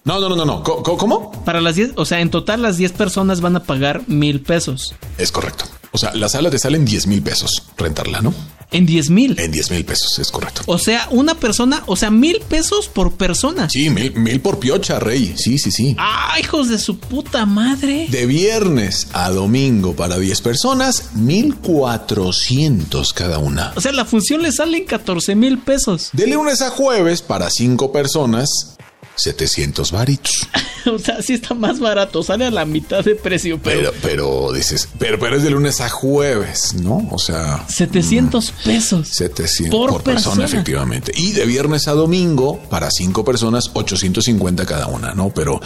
No, 0.03 0.19
no, 0.19 0.29
no, 0.29 0.35
no, 0.35 0.45
no. 0.45 0.63
¿Cómo? 0.63 0.97
¿Cómo? 0.97 1.43
Para 1.45 1.61
las 1.61 1.75
10, 1.75 1.91
o 1.95 2.05
sea, 2.05 2.19
en 2.21 2.29
total 2.31 2.61
las 2.61 2.77
10 2.77 2.93
personas 2.93 3.41
van 3.41 3.55
a 3.55 3.63
pagar 3.63 4.01
mil 4.07 4.41
pesos. 4.41 4.95
Es 5.17 5.31
correcto. 5.31 5.65
O 5.91 5.97
sea, 5.97 6.13
la 6.15 6.29
sala 6.29 6.49
te 6.49 6.57
sale 6.59 6.77
en 6.77 6.85
10 6.85 7.07
mil 7.07 7.21
pesos 7.21 7.63
rentarla, 7.77 8.21
¿no? 8.21 8.33
En 8.71 8.85
10 8.85 9.09
mil. 9.09 9.39
En 9.39 9.51
10 9.51 9.71
mil 9.71 9.83
pesos, 9.83 10.19
es 10.19 10.29
correcto. 10.29 10.61
O 10.67 10.77
sea, 10.77 11.07
una 11.09 11.33
persona, 11.35 11.83
o 11.87 11.95
sea, 11.95 12.11
mil 12.11 12.39
pesos 12.47 12.87
por 12.87 13.13
persona. 13.13 13.67
Sí, 13.69 13.89
mil, 13.89 14.13
mil 14.13 14.41
por 14.41 14.59
piocha, 14.59 14.99
rey. 14.99 15.33
Sí, 15.37 15.57
sí, 15.57 15.71
sí. 15.71 15.95
¡Ah, 15.97 16.35
hijos 16.39 16.69
de 16.69 16.77
su 16.77 16.99
puta 16.99 17.45
madre! 17.47 18.07
De 18.09 18.27
viernes 18.27 19.07
a 19.13 19.31
domingo 19.31 19.95
para 19.95 20.19
10 20.19 20.41
personas, 20.41 21.09
1400 21.15 23.13
cada 23.13 23.39
una. 23.39 23.73
O 23.75 23.81
sea, 23.81 23.91
la 23.91 24.05
función 24.05 24.43
le 24.43 24.51
sale 24.51 24.77
en 24.77 24.85
14 24.85 25.35
mil 25.35 25.57
pesos. 25.57 26.09
De 26.13 26.27
lunes 26.27 26.61
a 26.61 26.69
jueves 26.69 27.21
para 27.23 27.49
5 27.49 27.91
personas, 27.91 28.77
700 29.19 29.91
varitos. 29.91 30.47
O 30.85 30.97
sea, 30.97 31.21
sí 31.21 31.33
está 31.33 31.53
más 31.53 31.77
barato, 31.81 32.23
sale 32.23 32.45
a 32.45 32.51
la 32.51 32.63
mitad 32.63 33.03
de 33.03 33.13
precio, 33.13 33.59
pero, 33.61 33.91
Pero, 33.91 33.93
pero 34.01 34.53
dices, 34.53 34.87
pero, 34.97 35.19
pero 35.19 35.35
es 35.35 35.43
de 35.43 35.49
lunes 35.49 35.81
a 35.81 35.89
jueves, 35.89 36.73
¿no? 36.75 37.05
O 37.11 37.19
sea, 37.19 37.65
700 37.67 38.51
pesos. 38.63 39.09
700 39.09 39.77
por, 39.77 39.89
Por 39.91 40.03
persona, 40.03 40.35
persona. 40.37 40.45
efectivamente. 40.45 41.11
Y 41.15 41.33
de 41.33 41.45
viernes 41.45 41.89
a 41.89 41.91
domingo, 41.91 42.59
para 42.69 42.89
cinco 42.91 43.25
personas, 43.25 43.69
850 43.73 44.65
cada 44.65 44.87
una, 44.87 45.13
¿no? 45.13 45.29
Pero, 45.31 45.59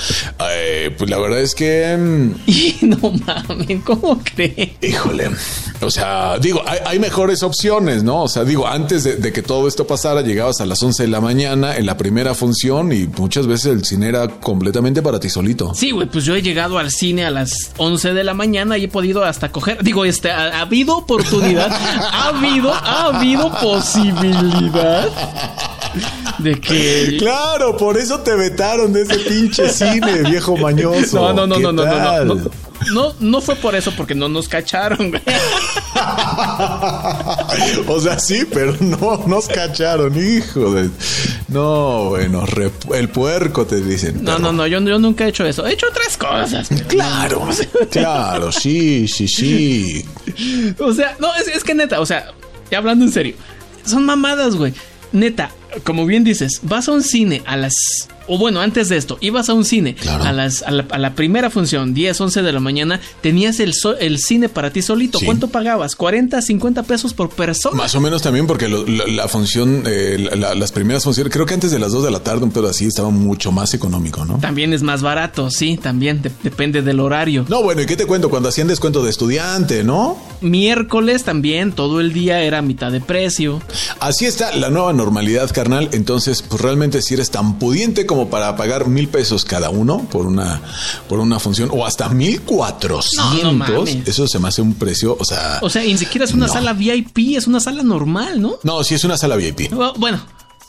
eh, 0.51 0.93
pues 0.97 1.09
la 1.11 1.19
verdad 1.19 1.41
es 1.41 1.53
que, 1.53 1.95
mm, 1.95 2.31
Y 2.47 2.77
no 2.81 2.97
mames, 3.25 3.83
¿cómo 3.85 4.19
cree? 4.33 4.75
híjole, 4.81 5.29
o 5.81 5.91
sea, 5.91 6.39
digo, 6.39 6.61
hay, 6.65 6.79
hay 6.85 6.99
mejores 6.99 7.43
opciones, 7.43 8.03
¿no? 8.03 8.23
O 8.23 8.27
sea, 8.27 8.43
digo, 8.45 8.67
antes 8.67 9.03
de, 9.03 9.17
de 9.17 9.31
que 9.31 9.43
todo 9.43 9.67
esto 9.67 9.85
pasara, 9.85 10.21
llegabas 10.23 10.59
a 10.59 10.65
las 10.65 10.81
11 10.81 11.03
de 11.03 11.09
la 11.09 11.21
mañana 11.21 11.77
en 11.77 11.85
la 11.85 11.97
primera 11.97 12.33
función 12.33 12.91
y 12.91 13.05
muchas 13.05 13.42
veces 13.47 13.73
el 13.73 13.83
cine 13.83 14.07
era 14.09 14.27
completamente 14.27 15.01
para 15.01 15.19
ti 15.19 15.29
solito. 15.29 15.73
Sí, 15.73 15.91
güey, 15.91 16.07
pues 16.07 16.25
yo 16.25 16.35
he 16.35 16.41
llegado 16.41 16.77
al 16.77 16.91
cine 16.91 17.25
a 17.25 17.31
las 17.31 17.71
11 17.77 18.13
de 18.13 18.23
la 18.23 18.33
mañana 18.33 18.77
y 18.77 18.85
he 18.85 18.87
podido 18.87 19.23
hasta 19.23 19.51
coger. 19.51 19.83
Digo, 19.83 20.05
este, 20.05 20.31
ha, 20.31 20.57
ha 20.57 20.61
habido 20.61 20.97
oportunidad, 20.97 21.71
ha 21.71 22.29
habido, 22.29 22.73
ha 22.73 23.05
habido 23.05 23.51
posibilidad 23.61 25.09
de 26.39 26.59
que. 26.59 27.17
Claro, 27.19 27.77
por 27.77 27.97
eso 27.97 28.19
te 28.19 28.35
vetaron 28.35 28.93
de 28.93 29.03
ese 29.03 29.19
pinche 29.19 29.69
cine, 29.69 30.23
viejo 30.23 30.57
mañoso. 30.57 31.17
No, 31.17 31.33
no, 31.33 31.47
no, 31.47 31.55
¿Qué 31.55 31.61
no, 31.61 31.71
no, 31.71 31.85
no, 31.85 32.25
no, 32.25 32.35
no. 32.35 32.51
No, 33.19 33.41
fue 33.41 33.55
por 33.55 33.75
eso, 33.75 33.91
porque 33.95 34.15
no 34.15 34.27
nos 34.27 34.47
cacharon, 34.47 35.09
güey. 35.09 35.21
o 37.87 37.99
sea, 37.99 38.19
sí, 38.19 38.45
pero 38.51 38.75
no 38.79 39.23
nos 39.27 39.47
cacharon, 39.47 40.17
hijo 40.17 40.73
de. 40.73 40.89
No, 41.47 42.09
bueno, 42.09 42.43
el 42.93 43.09
puerco 43.09 43.65
te 43.65 43.81
dicen. 43.81 44.23
No, 44.23 44.39
no, 44.39 44.51
no, 44.51 44.67
yo, 44.67 44.79
yo 44.81 44.99
nunca 44.99 45.25
he 45.25 45.29
hecho 45.29 45.45
eso. 45.45 45.65
He 45.65 45.73
hecho 45.73 45.87
otras 45.87 46.17
cosas. 46.17 46.69
Claro, 46.87 47.47
claro, 47.91 48.51
sí, 48.51 49.07
sí, 49.07 49.27
sí. 49.27 50.05
O 50.79 50.93
sea, 50.93 51.15
no, 51.19 51.33
es, 51.35 51.47
es 51.47 51.63
que 51.63 51.73
neta, 51.73 51.99
o 51.99 52.05
sea, 52.05 52.31
ya 52.69 52.79
hablando 52.79 53.05
en 53.05 53.11
serio, 53.11 53.35
son 53.85 54.05
mamadas, 54.05 54.55
güey. 54.55 54.73
Neta, 55.11 55.51
como 55.83 56.05
bien 56.05 56.23
dices, 56.23 56.59
vas 56.63 56.87
a 56.87 56.91
un 56.91 57.03
cine 57.03 57.41
a 57.45 57.57
las. 57.57 57.73
O 58.27 58.37
bueno, 58.37 58.61
antes 58.61 58.89
de 58.89 58.97
esto, 58.97 59.17
ibas 59.21 59.49
a 59.49 59.53
un 59.53 59.65
cine 59.65 59.95
Claro. 59.95 60.23
a, 60.23 60.31
las, 60.31 60.61
a, 60.63 60.71
la, 60.71 60.85
a 60.91 60.97
la 60.97 61.13
primera 61.15 61.49
función, 61.49 61.93
10, 61.93 62.19
11 62.21 62.41
de 62.41 62.53
la 62.53 62.59
mañana, 62.59 62.99
tenías 63.21 63.59
el, 63.59 63.73
so- 63.73 63.97
el 63.97 64.17
cine 64.19 64.49
para 64.49 64.71
ti 64.71 64.81
solito. 64.81 65.19
Sí. 65.19 65.25
¿Cuánto 65.25 65.47
pagabas? 65.49 65.95
40, 65.95 66.41
50 66.41 66.83
pesos 66.83 67.13
por 67.13 67.29
persona. 67.29 67.75
Más 67.75 67.93
o 67.95 68.01
menos 68.01 68.21
también 68.21 68.47
porque 68.47 68.67
lo- 68.69 68.85
la, 68.85 69.05
la 69.07 69.27
función, 69.27 69.83
eh, 69.85 70.17
la- 70.19 70.35
la- 70.35 70.55
las 70.55 70.71
primeras 70.71 71.03
funciones, 71.03 71.33
creo 71.33 71.45
que 71.45 71.53
antes 71.53 71.71
de 71.71 71.79
las 71.79 71.91
2 71.91 72.03
de 72.03 72.11
la 72.11 72.19
tarde, 72.21 72.43
un 72.45 72.51
pedo 72.51 72.69
así, 72.69 72.85
estaba 72.85 73.09
mucho 73.09 73.51
más 73.51 73.73
económico, 73.73 74.23
¿no? 74.25 74.37
También 74.39 74.73
es 74.73 74.83
más 74.83 75.01
barato, 75.01 75.49
sí, 75.51 75.77
también 75.77 76.21
de- 76.21 76.31
depende 76.43 76.81
del 76.81 76.99
horario. 77.01 77.45
No, 77.49 77.61
bueno, 77.63 77.81
¿y 77.81 77.85
qué 77.85 77.95
te 77.97 78.05
cuento? 78.05 78.29
Cuando 78.29 78.49
hacían 78.49 78.67
descuento 78.67 79.03
de 79.03 79.09
estudiante, 79.09 79.83
¿no? 79.83 80.17
Miércoles 80.41 81.23
también, 81.23 81.71
todo 81.71 81.99
el 81.99 82.13
día 82.13 82.41
era 82.43 82.61
mitad 82.61 82.91
de 82.91 83.01
precio. 83.01 83.61
Así 83.99 84.25
está 84.25 84.55
la 84.55 84.69
nueva 84.69 84.93
normalidad, 84.93 85.49
carnal. 85.51 85.89
Entonces, 85.93 86.41
pues 86.41 86.61
realmente 86.61 87.01
si 87.01 87.15
eres 87.15 87.31
tan 87.31 87.57
pudiente 87.57 88.05
como 88.05 88.12
para 88.29 88.55
pagar 88.55 88.87
mil 88.87 89.07
pesos 89.07 89.43
cada 89.45 89.69
uno 89.69 90.07
por 90.11 90.25
una, 90.25 90.61
por 91.09 91.19
una 91.19 91.39
función 91.39 91.69
o 91.71 91.85
hasta 91.85 92.09
mil 92.09 92.41
cuatrocientos, 92.41 93.89
eso 94.05 94.27
se 94.27 94.39
me 94.39 94.47
hace 94.47 94.61
un 94.61 94.73
precio, 94.75 95.17
o 95.19 95.25
sea, 95.25 95.59
O 95.61 95.69
sea, 95.69 95.81
ni 95.83 95.97
siquiera 95.97 96.25
es 96.25 96.33
una 96.33 96.47
No. 96.47 96.53
sala 96.53 96.73
VIP, 96.73 97.35
es 97.37 97.47
una 97.47 97.59
sala 97.59 97.83
normal, 97.83 98.41
¿no? 98.41 98.55
no, 98.63 98.83
si 98.83 98.95
es 98.95 99.03
una 99.03 99.17
sala 99.17 99.35
VIP. 99.35 99.71
Bueno, 99.97 100.21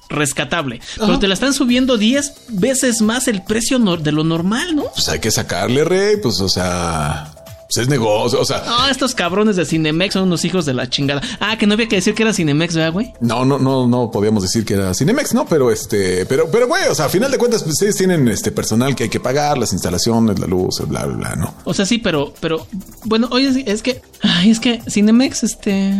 rescatable. 0.08 0.80
Pero 0.98 1.18
te 1.18 1.26
la 1.28 1.34
están 1.34 1.54
subiendo 1.54 1.96
10 1.98 2.32
veces 2.50 3.00
más 3.00 3.26
el 3.28 3.42
precio 3.42 3.78
de 3.78 4.12
lo 4.12 4.22
normal, 4.24 4.76
¿no? 4.76 4.84
Pues 4.94 5.08
hay 5.08 5.18
que 5.18 5.30
sacarle, 5.30 5.84
rey, 5.84 6.16
pues 6.22 6.40
o 6.40 6.48
sea, 6.48 7.33
es 7.78 7.88
negocio, 7.88 8.40
o 8.40 8.44
sea, 8.44 8.62
Ah, 8.66 8.88
estos 8.90 9.14
cabrones 9.14 9.56
de 9.56 9.64
Cinemex 9.64 10.14
son 10.14 10.24
unos 10.24 10.44
hijos 10.44 10.66
de 10.66 10.74
la 10.74 10.88
chingada. 10.88 11.20
Ah, 11.40 11.56
que 11.58 11.66
no 11.66 11.74
había 11.74 11.88
que 11.88 11.96
decir 11.96 12.14
que 12.14 12.22
era 12.22 12.32
Cinemex, 12.32 12.74
¿verdad, 12.74 12.92
güey? 12.92 13.12
no, 13.20 13.44
no, 13.44 13.58
no, 13.58 13.86
no 13.86 14.10
podíamos 14.10 14.42
decir 14.42 14.64
que 14.64 14.74
era 14.74 14.94
Cinemex, 14.94 15.34
¿no? 15.34 15.46
Pero 15.46 15.70
este, 15.70 16.26
pero, 16.26 16.48
pero 16.50 16.66
güey, 16.68 16.84
o 16.90 16.94
sea, 16.94 17.06
a 17.06 17.08
final 17.08 17.30
de 17.30 17.38
cuentas, 17.38 17.62
pues, 17.62 17.74
ustedes 17.74 17.96
tienen 17.96 18.28
este 18.28 18.50
personal 18.52 18.94
que 18.94 19.04
hay 19.04 19.08
que 19.10 19.20
pagar, 19.20 19.58
las 19.58 19.72
instalaciones, 19.72 20.38
la 20.38 20.46
luz, 20.46 20.80
bla, 20.86 21.04
bla, 21.06 21.16
bla, 21.16 21.36
¿no? 21.36 21.54
O 21.64 21.74
sea, 21.74 21.86
sí, 21.86 21.98
pero, 21.98 22.32
pero, 22.40 22.66
bueno, 23.04 23.28
oye, 23.30 23.48
es- 23.48 23.56
es 23.66 23.82
que, 23.82 24.02
ay, 24.22 24.50
es 24.50 24.60
que 24.60 24.80
Cinemex, 24.88 25.42
este, 25.44 25.94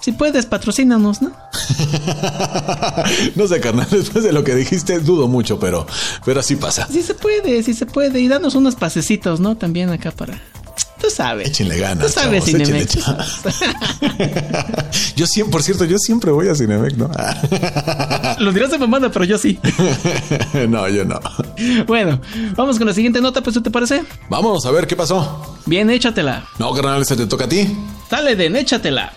si 0.00 0.12
puedes, 0.12 0.46
patrocínanos, 0.46 1.22
¿no? 1.22 1.32
no 3.36 3.46
sé, 3.46 3.60
carnal, 3.60 3.86
después 3.90 4.24
de 4.24 4.32
lo 4.32 4.44
que 4.44 4.54
dijiste, 4.54 4.98
dudo 5.00 5.28
mucho, 5.28 5.58
pero, 5.58 5.86
pero 6.24 6.40
así 6.40 6.56
pasa. 6.56 6.86
Sí 6.90 7.02
se 7.02 7.14
puede, 7.14 7.62
sí 7.62 7.74
se 7.74 7.86
puede. 7.86 8.20
Y 8.20 8.28
danos 8.28 8.54
unos 8.54 8.74
pasecitos, 8.76 9.40
¿no? 9.40 9.56
También 9.56 9.90
acá 9.90 10.10
para, 10.10 10.40
tú 11.02 11.10
sabes. 11.10 11.48
Échenle 11.48 11.78
ganas. 11.78 12.06
Tú 12.06 12.12
sabes, 12.12 12.44
chavos, 12.44 12.62
Cinemex. 12.62 12.94
yo 15.16 15.26
siempre, 15.26 15.52
por 15.52 15.62
cierto, 15.62 15.84
yo 15.84 15.98
siempre 15.98 16.30
voy 16.30 16.48
a 16.48 16.54
Cinemex, 16.54 16.96
¿no? 16.96 17.10
Lo 18.38 18.52
dirás 18.52 18.70
de 18.70 18.78
mamada, 18.78 19.10
pero 19.10 19.24
yo 19.24 19.36
sí. 19.36 19.58
no, 20.68 20.88
yo 20.88 21.04
no. 21.04 21.20
Bueno, 21.86 22.20
vamos 22.56 22.78
con 22.78 22.86
la 22.86 22.94
siguiente 22.94 23.20
nota, 23.20 23.42
pues, 23.42 23.62
¿te 23.62 23.70
parece? 23.70 24.04
Vámonos 24.30 24.64
a 24.64 24.70
ver 24.70 24.86
qué 24.86 24.96
pasó. 24.96 25.58
Bien, 25.66 25.90
échatela. 25.90 26.44
No, 26.58 26.72
carnal, 26.72 27.02
ese 27.02 27.16
te 27.16 27.26
toca 27.26 27.44
a 27.44 27.48
ti. 27.48 27.76
Dale, 28.10 28.36
Den, 28.36 28.56
échatela. 28.56 29.12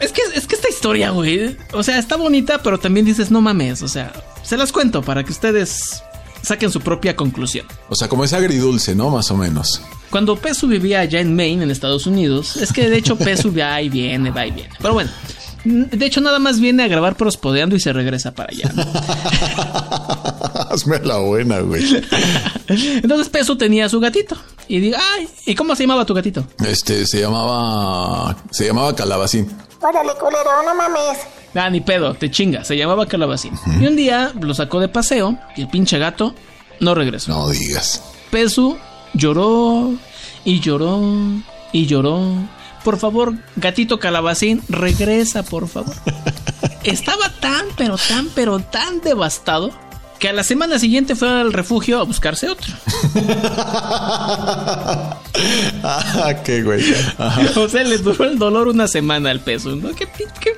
Es 0.00 0.12
que, 0.12 0.22
es 0.34 0.46
que 0.46 0.54
esta 0.54 0.68
historia, 0.68 1.10
güey, 1.10 1.56
o 1.72 1.82
sea, 1.82 1.98
está 1.98 2.16
bonita, 2.16 2.62
pero 2.62 2.78
también 2.78 3.04
dices, 3.04 3.30
no 3.30 3.40
mames, 3.40 3.82
o 3.82 3.88
sea, 3.88 4.12
se 4.42 4.56
las 4.56 4.70
cuento 4.70 5.02
para 5.02 5.24
que 5.24 5.32
ustedes 5.32 6.04
saquen 6.48 6.70
su 6.70 6.80
propia 6.80 7.14
conclusión. 7.14 7.66
O 7.88 7.94
sea, 7.94 8.08
como 8.08 8.24
es 8.24 8.32
agridulce, 8.32 8.94
¿no? 8.94 9.10
Más 9.10 9.30
o 9.30 9.36
menos. 9.36 9.80
Cuando 10.10 10.36
Pesu 10.36 10.66
vivía 10.66 11.00
allá 11.00 11.20
en 11.20 11.36
Maine, 11.36 11.64
en 11.64 11.70
Estados 11.70 12.06
Unidos, 12.06 12.56
es 12.56 12.72
que 12.72 12.88
de 12.88 12.96
hecho 12.96 13.16
Pesu 13.18 13.54
va 13.54 13.80
y 13.80 13.88
viene, 13.88 14.30
va 14.30 14.46
y 14.46 14.50
viene. 14.50 14.70
Pero 14.80 14.94
bueno, 14.94 15.10
de 15.64 16.06
hecho 16.06 16.20
nada 16.20 16.38
más 16.38 16.60
viene 16.60 16.82
a 16.82 16.88
grabar 16.88 17.16
prospodeando 17.16 17.76
y 17.76 17.80
se 17.80 17.92
regresa 17.92 18.32
para 18.32 18.50
allá. 18.50 18.72
¿no? 18.74 18.82
Hazme 20.70 20.98
la 21.00 21.18
buena, 21.18 21.60
güey. 21.60 21.84
Entonces 22.68 23.28
Pesu 23.28 23.56
tenía 23.56 23.88
su 23.88 24.00
gatito. 24.00 24.36
Y 24.66 24.80
digo, 24.80 24.96
ay, 24.98 25.28
¿y 25.46 25.54
cómo 25.54 25.74
se 25.74 25.84
llamaba 25.84 26.04
tu 26.04 26.14
gatito? 26.14 26.44
Este, 26.66 27.06
se 27.06 27.20
llamaba... 27.20 28.36
Se 28.50 28.66
llamaba 28.66 28.94
Calabacín. 28.94 29.50
Órale, 29.80 30.12
culero, 30.18 30.50
no 30.66 30.74
mames. 30.74 31.18
Ah, 31.54 31.70
ni 31.70 31.80
pedo, 31.80 32.14
te 32.14 32.30
chinga, 32.30 32.64
se 32.64 32.76
llamaba 32.76 33.06
Calabacín. 33.06 33.52
Y 33.80 33.86
un 33.86 33.96
día 33.96 34.32
lo 34.40 34.54
sacó 34.54 34.80
de 34.80 34.88
paseo 34.88 35.38
y 35.56 35.62
el 35.62 35.68
pinche 35.68 35.98
gato 35.98 36.34
no 36.80 36.94
regresó. 36.94 37.32
No 37.32 37.48
digas. 37.48 38.02
Pesu 38.30 38.78
lloró 39.14 39.94
y 40.44 40.60
lloró 40.60 41.00
y 41.72 41.86
lloró. 41.86 42.20
Por 42.84 42.98
favor, 42.98 43.34
gatito 43.56 43.98
calabacín, 43.98 44.62
regresa, 44.68 45.42
por 45.42 45.68
favor. 45.68 45.94
Estaba 46.84 47.30
tan, 47.40 47.66
pero 47.76 47.96
tan, 47.96 48.28
pero 48.34 48.60
tan 48.60 49.00
devastado 49.00 49.70
que 50.18 50.28
a 50.28 50.32
la 50.32 50.42
semana 50.42 50.78
siguiente 50.78 51.14
fue 51.14 51.28
al 51.28 51.52
refugio 51.52 52.00
a 52.00 52.04
buscarse 52.04 52.48
otro. 52.48 52.72
ah, 55.82 56.34
qué 56.44 56.62
güey. 56.62 56.82
Ajá. 57.18 57.42
O 57.60 57.68
sea, 57.68 57.82
le 57.84 57.98
duró 57.98 58.24
el 58.24 58.38
dolor 58.38 58.68
una 58.68 58.86
semana 58.88 59.30
al 59.30 59.40
peso, 59.40 59.74
¿no? 59.76 59.90
¿Qué, 59.94 60.06
qué, 60.16 60.24
qué, 60.40 60.56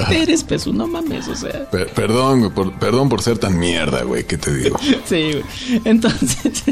ajá. 0.00 0.14
eres, 0.14 0.44
peso? 0.44 0.72
No 0.72 0.86
mames, 0.86 1.26
o 1.28 1.34
sea. 1.36 1.68
Per- 1.70 1.88
perdón, 1.92 2.52
por, 2.52 2.72
perdón 2.78 3.08
por 3.08 3.22
ser 3.22 3.38
tan 3.38 3.58
mierda, 3.58 4.02
güey, 4.02 4.24
¿qué 4.24 4.38
te 4.38 4.52
digo? 4.54 4.78
Sí, 5.06 5.32
güey. 5.32 5.44
Entonces. 5.84 6.62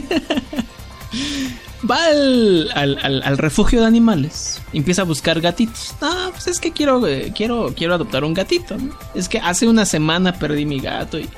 Va 1.88 2.04
al, 2.06 2.70
al- 2.74 2.98
al- 3.02 3.22
al 3.22 3.38
refugio 3.38 3.80
de 3.80 3.86
animales. 3.86 4.60
Empieza 4.72 5.02
a 5.02 5.04
buscar 5.04 5.40
gatitos. 5.40 5.94
Ah, 6.00 6.28
pues 6.32 6.46
es 6.48 6.58
que 6.60 6.72
quiero, 6.72 7.06
eh, 7.06 7.32
quiero, 7.34 7.72
quiero 7.76 7.94
adoptar 7.94 8.24
un 8.24 8.34
gatito. 8.34 8.76
¿no? 8.76 8.96
Es 9.14 9.28
que 9.28 9.38
hace 9.38 9.66
una 9.68 9.84
semana 9.86 10.32
perdí 10.38 10.66
mi 10.66 10.80
gato 10.80 11.18
y. 11.18 11.28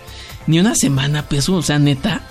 Ni 0.49 0.59
una 0.59 0.75
semana, 0.75 1.29
peso, 1.29 1.55
o 1.55 1.63
sea, 1.63 1.79
neta. 1.79 2.23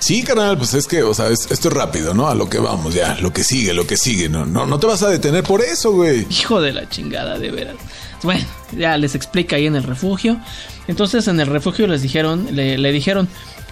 Sí, 0.00 0.24
carnal, 0.24 0.58
pues 0.58 0.74
es 0.74 0.88
que, 0.88 1.04
o 1.04 1.14
sea, 1.14 1.28
es- 1.28 1.46
esto 1.48 1.68
es 1.68 1.74
rápido, 1.74 2.12
¿no? 2.12 2.26
A 2.26 2.34
lo 2.34 2.50
que 2.50 2.58
vamos, 2.58 2.92
ya, 2.92 3.16
lo 3.20 3.32
que 3.32 3.44
sigue, 3.44 3.72
lo 3.72 3.86
que 3.86 3.96
sigue. 3.96 4.28
No, 4.28 4.44
no, 4.44 4.66
no 4.66 4.80
te 4.80 4.86
vas 4.88 5.04
a 5.04 5.08
detener 5.08 5.44
por 5.44 5.60
eso, 5.60 5.92
güey. 5.92 6.26
Hijo 6.28 6.60
de 6.60 6.72
la 6.72 6.88
chingada, 6.88 7.38
de 7.38 7.52
veras. 7.52 7.76
Bueno, 8.24 8.44
ya 8.76 8.96
les 8.96 9.14
explica 9.14 9.54
ahí 9.54 9.66
en 9.66 9.76
el 9.76 9.84
refugio. 9.84 10.40
Entonces 10.88 11.28
en 11.28 11.38
el 11.38 11.46
refugio 11.46 11.86
les 11.86 12.02
dijeron, 12.02 12.48
le, 12.50 12.78
le 12.78 12.90
dijeron, 12.90 13.28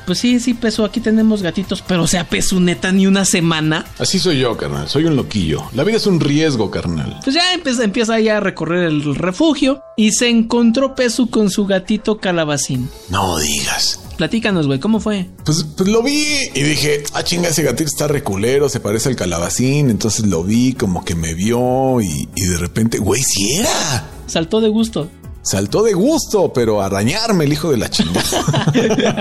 pues 0.07 0.19
sí, 0.19 0.41
sí, 0.41 0.55
peso, 0.55 0.85
aquí 0.85 1.01
tenemos 1.01 1.43
gatitos, 1.43 1.83
pero 1.83 2.03
o 2.03 2.07
sea, 2.07 2.29
peso 2.29 2.61
neta 2.61 2.93
ni 2.93 3.07
una 3.07 3.25
semana. 3.25 3.85
Así 3.99 4.19
soy 4.19 4.39
yo, 4.39 4.57
carnal, 4.57 4.89
soy 4.89 5.05
un 5.05 5.17
loquillo. 5.17 5.63
La 5.75 5.85
vida 5.85 5.97
es 5.97 6.07
un 6.07 6.21
riesgo, 6.21 6.71
carnal. 6.71 7.21
Pues 7.25 7.35
ya 7.35 7.53
empieza, 7.53 7.85
empieza 7.85 8.21
ya 8.21 8.39
a 8.39 8.41
recorrer 8.41 8.85
el 8.85 9.15
refugio 9.15 9.83
y 9.97 10.13
se 10.13 10.29
encontró 10.29 10.95
Pesu 10.95 11.31
con 11.31 11.51
su 11.51 11.67
gatito 11.67 12.19
calabacín. 12.19 12.89
No 13.11 13.39
digas. 13.39 14.01
Platícanos, 14.17 14.67
güey, 14.67 14.79
¿cómo 14.79 15.01
fue? 15.01 15.29
Pues, 15.45 15.65
pues 15.77 15.89
lo 15.89 16.03
vi 16.03 16.25
y 16.55 16.63
dije, 16.63 17.03
ah, 17.15 17.25
chinga, 17.25 17.49
ese 17.49 17.63
gatito 17.63 17.89
está 17.89 18.07
reculero, 18.07 18.69
se 18.69 18.79
parece 18.79 19.09
al 19.09 19.17
calabacín. 19.17 19.91
Entonces 19.91 20.27
lo 20.27 20.45
vi, 20.45 20.75
como 20.75 21.05
que 21.05 21.15
me 21.15 21.35
vio 21.35 22.01
y, 22.01 22.29
y 22.35 22.47
de 22.47 22.59
repente, 22.59 22.99
güey, 22.99 23.23
si 23.23 23.57
era. 23.57 24.09
Saltó 24.27 24.61
de 24.61 24.69
gusto. 24.69 25.11
Saltó 25.45 25.83
de 25.83 25.93
gusto, 25.93 26.51
pero 26.55 26.81
a 26.81 26.87
arañarme 26.87 27.45
el 27.45 27.53
hijo 27.53 27.71
de 27.71 27.77
la 27.77 27.91
chingada. 27.91 28.73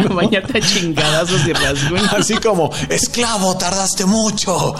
Bañarte 0.15 0.57
a 0.57 0.61
chingadazos 0.61 1.45
y 1.45 1.51
rasguños. 1.51 2.13
Así 2.13 2.35
como, 2.35 2.71
esclavo, 2.89 3.57
tardaste 3.57 4.05
mucho. 4.05 4.73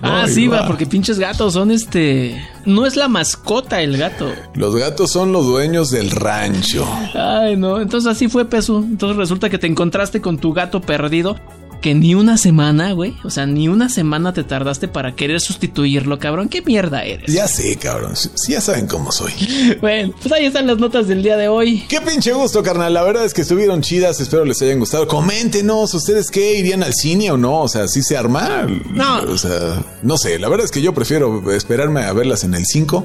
Ah, 0.00 0.22
Ay, 0.24 0.32
sí, 0.32 0.46
va, 0.48 0.66
porque 0.66 0.86
pinches 0.86 1.18
gatos 1.18 1.52
son 1.52 1.70
este. 1.70 2.42
No 2.64 2.86
es 2.86 2.96
la 2.96 3.08
mascota 3.08 3.82
el 3.82 3.98
gato. 3.98 4.32
Los 4.54 4.76
gatos 4.76 5.12
son 5.12 5.30
los 5.32 5.44
dueños 5.44 5.90
del 5.90 6.10
rancho. 6.10 6.86
Ay, 7.14 7.56
no. 7.56 7.80
Entonces 7.80 8.10
así 8.10 8.28
fue 8.28 8.46
Pesu. 8.46 8.78
Entonces 8.78 9.16
resulta 9.16 9.50
que 9.50 9.58
te 9.58 9.66
encontraste 9.66 10.22
con 10.22 10.38
tu 10.38 10.52
gato 10.54 10.80
perdido. 10.80 11.36
Que 11.80 11.94
ni 11.94 12.14
una 12.14 12.38
semana, 12.38 12.92
güey. 12.92 13.14
O 13.24 13.30
sea, 13.30 13.46
ni 13.46 13.68
una 13.68 13.88
semana 13.88 14.32
te 14.32 14.42
tardaste 14.42 14.88
para 14.88 15.14
querer 15.14 15.40
sustituirlo, 15.40 16.18
cabrón. 16.18 16.48
¿Qué 16.48 16.60
mierda 16.62 17.04
eres? 17.04 17.32
Ya 17.32 17.46
sé, 17.46 17.76
cabrón. 17.76 18.16
Sí, 18.16 18.52
ya 18.52 18.60
saben 18.60 18.86
cómo 18.86 19.12
soy. 19.12 19.32
Bueno, 19.80 20.12
pues 20.20 20.32
ahí 20.32 20.46
están 20.46 20.66
las 20.66 20.78
notas 20.78 21.06
del 21.08 21.22
día 21.22 21.36
de 21.36 21.48
hoy. 21.48 21.84
Qué 21.88 22.00
pinche 22.00 22.32
gusto, 22.32 22.62
carnal. 22.62 22.92
La 22.92 23.02
verdad 23.02 23.24
es 23.24 23.32
que 23.34 23.42
estuvieron 23.42 23.80
chidas. 23.80 24.20
Espero 24.20 24.44
les 24.44 24.60
hayan 24.62 24.78
gustado. 24.78 25.06
Coméntenos, 25.06 25.94
¿ustedes 25.94 26.30
qué? 26.30 26.58
¿Irían 26.58 26.82
al 26.82 26.94
cine 26.94 27.30
o 27.30 27.36
no? 27.36 27.62
O 27.62 27.68
sea, 27.68 27.86
¿sí 27.86 28.02
se 28.02 28.16
arma? 28.16 28.66
No. 28.90 29.22
O 29.22 29.38
sea, 29.38 29.82
no 30.02 30.16
sé. 30.18 30.38
La 30.38 30.48
verdad 30.48 30.64
es 30.64 30.70
que 30.70 30.80
yo 30.80 30.94
prefiero 30.94 31.52
esperarme 31.52 32.02
a 32.02 32.12
verlas 32.12 32.44
en 32.44 32.54
el 32.54 32.64
5, 32.66 33.04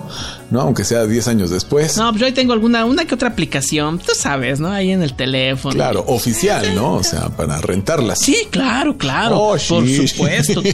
¿no? 0.52 0.62
Aunque 0.62 0.84
sea 0.84 1.06
10 1.06 1.28
años 1.28 1.50
después. 1.50 1.98
No, 1.98 2.10
pues 2.10 2.22
yo 2.22 2.26
ahí 2.26 2.32
tengo 2.32 2.54
alguna, 2.54 2.86
una 2.86 3.06
que 3.06 3.14
otra 3.16 3.30
aplicación. 3.30 4.00
Tú 4.00 4.14
sabes, 4.16 4.60
¿no? 4.60 4.72
Ahí 4.72 4.92
en 4.92 5.04
el 5.04 5.14
teléfono. 5.14 5.76
Claro, 5.76 6.04
oficial, 6.08 6.74
¿no? 6.76 6.94
O 6.96 7.04
sea, 7.04 7.30
para 7.30 7.60
rentarlas. 7.62 8.20
Sí, 8.20 8.48
claro, 8.50 8.63
claro. 8.98 9.38
Oh, 9.40 9.58
por 9.68 9.86
sí. 9.86 10.08
supuesto. 10.08 10.62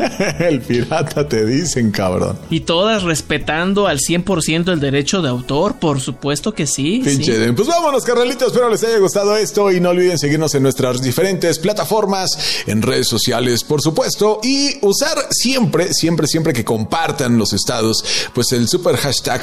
el 0.38 0.60
pirata 0.60 1.28
te 1.28 1.44
dicen, 1.44 1.90
cabrón. 1.90 2.38
Y 2.50 2.60
todas 2.60 3.02
respetando 3.02 3.86
al 3.86 3.98
100% 3.98 4.72
el 4.72 4.80
derecho 4.80 5.22
de 5.22 5.28
autor, 5.28 5.76
por 5.78 6.00
supuesto 6.00 6.52
que 6.52 6.66
sí. 6.66 7.02
Pinche. 7.04 7.52
Pues 7.52 7.68
vámonos, 7.68 8.04
carnalitos. 8.04 8.48
Espero 8.48 8.70
les 8.70 8.84
haya 8.84 8.98
gustado 8.98 9.36
esto 9.36 9.70
y 9.70 9.80
no 9.80 9.90
olviden 9.90 10.18
seguirnos 10.18 10.54
en 10.54 10.62
nuestras 10.62 11.02
diferentes 11.02 11.58
plataformas, 11.58 12.64
en 12.66 12.82
redes 12.82 13.08
sociales, 13.08 13.64
por 13.64 13.80
supuesto, 13.82 14.40
y 14.42 14.78
usar 14.82 15.16
siempre, 15.30 15.92
siempre, 15.92 16.26
siempre 16.26 16.52
que 16.52 16.64
compartan 16.64 17.38
los 17.38 17.52
estados, 17.52 18.04
pues 18.34 18.52
el 18.52 18.68
super 18.68 18.96
hashtag 18.96 19.42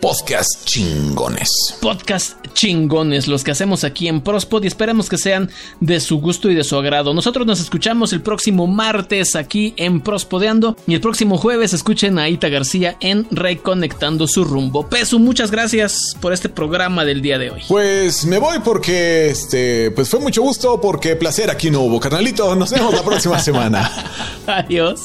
podcast 0.00 0.48
chingones. 0.64 1.48
podcast 1.80 2.36
chingones 2.54 3.28
los 3.28 3.44
que 3.44 3.50
hacemos 3.50 3.84
aquí 3.84 4.08
en 4.08 4.20
Prospod 4.20 4.64
y 4.64 4.66
esperamos 4.66 5.08
que 5.08 5.18
sean 5.18 5.50
de 5.80 6.00
su 6.00 6.18
gusto 6.20 6.50
y 6.50 6.54
de 6.54 6.64
su 6.64 6.76
agrado. 6.76 7.14
Nosotros 7.14 7.46
nos 7.46 7.60
escuchamos 7.60 8.12
el 8.12 8.22
próximo 8.22 8.66
martes 8.66 9.36
aquí 9.36 9.74
en 9.96 10.02
Prospodeando 10.02 10.76
y 10.86 10.94
el 10.94 11.00
próximo 11.00 11.38
jueves 11.38 11.72
escuchen 11.72 12.18
a 12.18 12.28
Ita 12.28 12.48
García 12.48 12.96
en 13.00 13.26
Reconectando 13.30 14.26
su 14.28 14.44
rumbo. 14.44 14.88
Pesu, 14.88 15.18
muchas 15.18 15.50
gracias 15.50 16.16
por 16.20 16.32
este 16.32 16.48
programa 16.48 17.04
del 17.04 17.22
día 17.22 17.38
de 17.38 17.50
hoy. 17.50 17.62
Pues 17.68 18.26
me 18.26 18.38
voy 18.38 18.58
porque, 18.62 19.30
este, 19.30 19.90
pues 19.92 20.10
fue 20.10 20.20
mucho 20.20 20.42
gusto 20.42 20.80
porque 20.80 21.16
placer 21.16 21.50
aquí 21.50 21.70
no 21.70 21.80
hubo, 21.80 21.98
carnalito. 21.98 22.54
Nos 22.54 22.70
vemos 22.70 22.92
la 22.94 23.02
próxima 23.02 23.38
semana. 23.38 23.90
Adiós. 24.46 25.00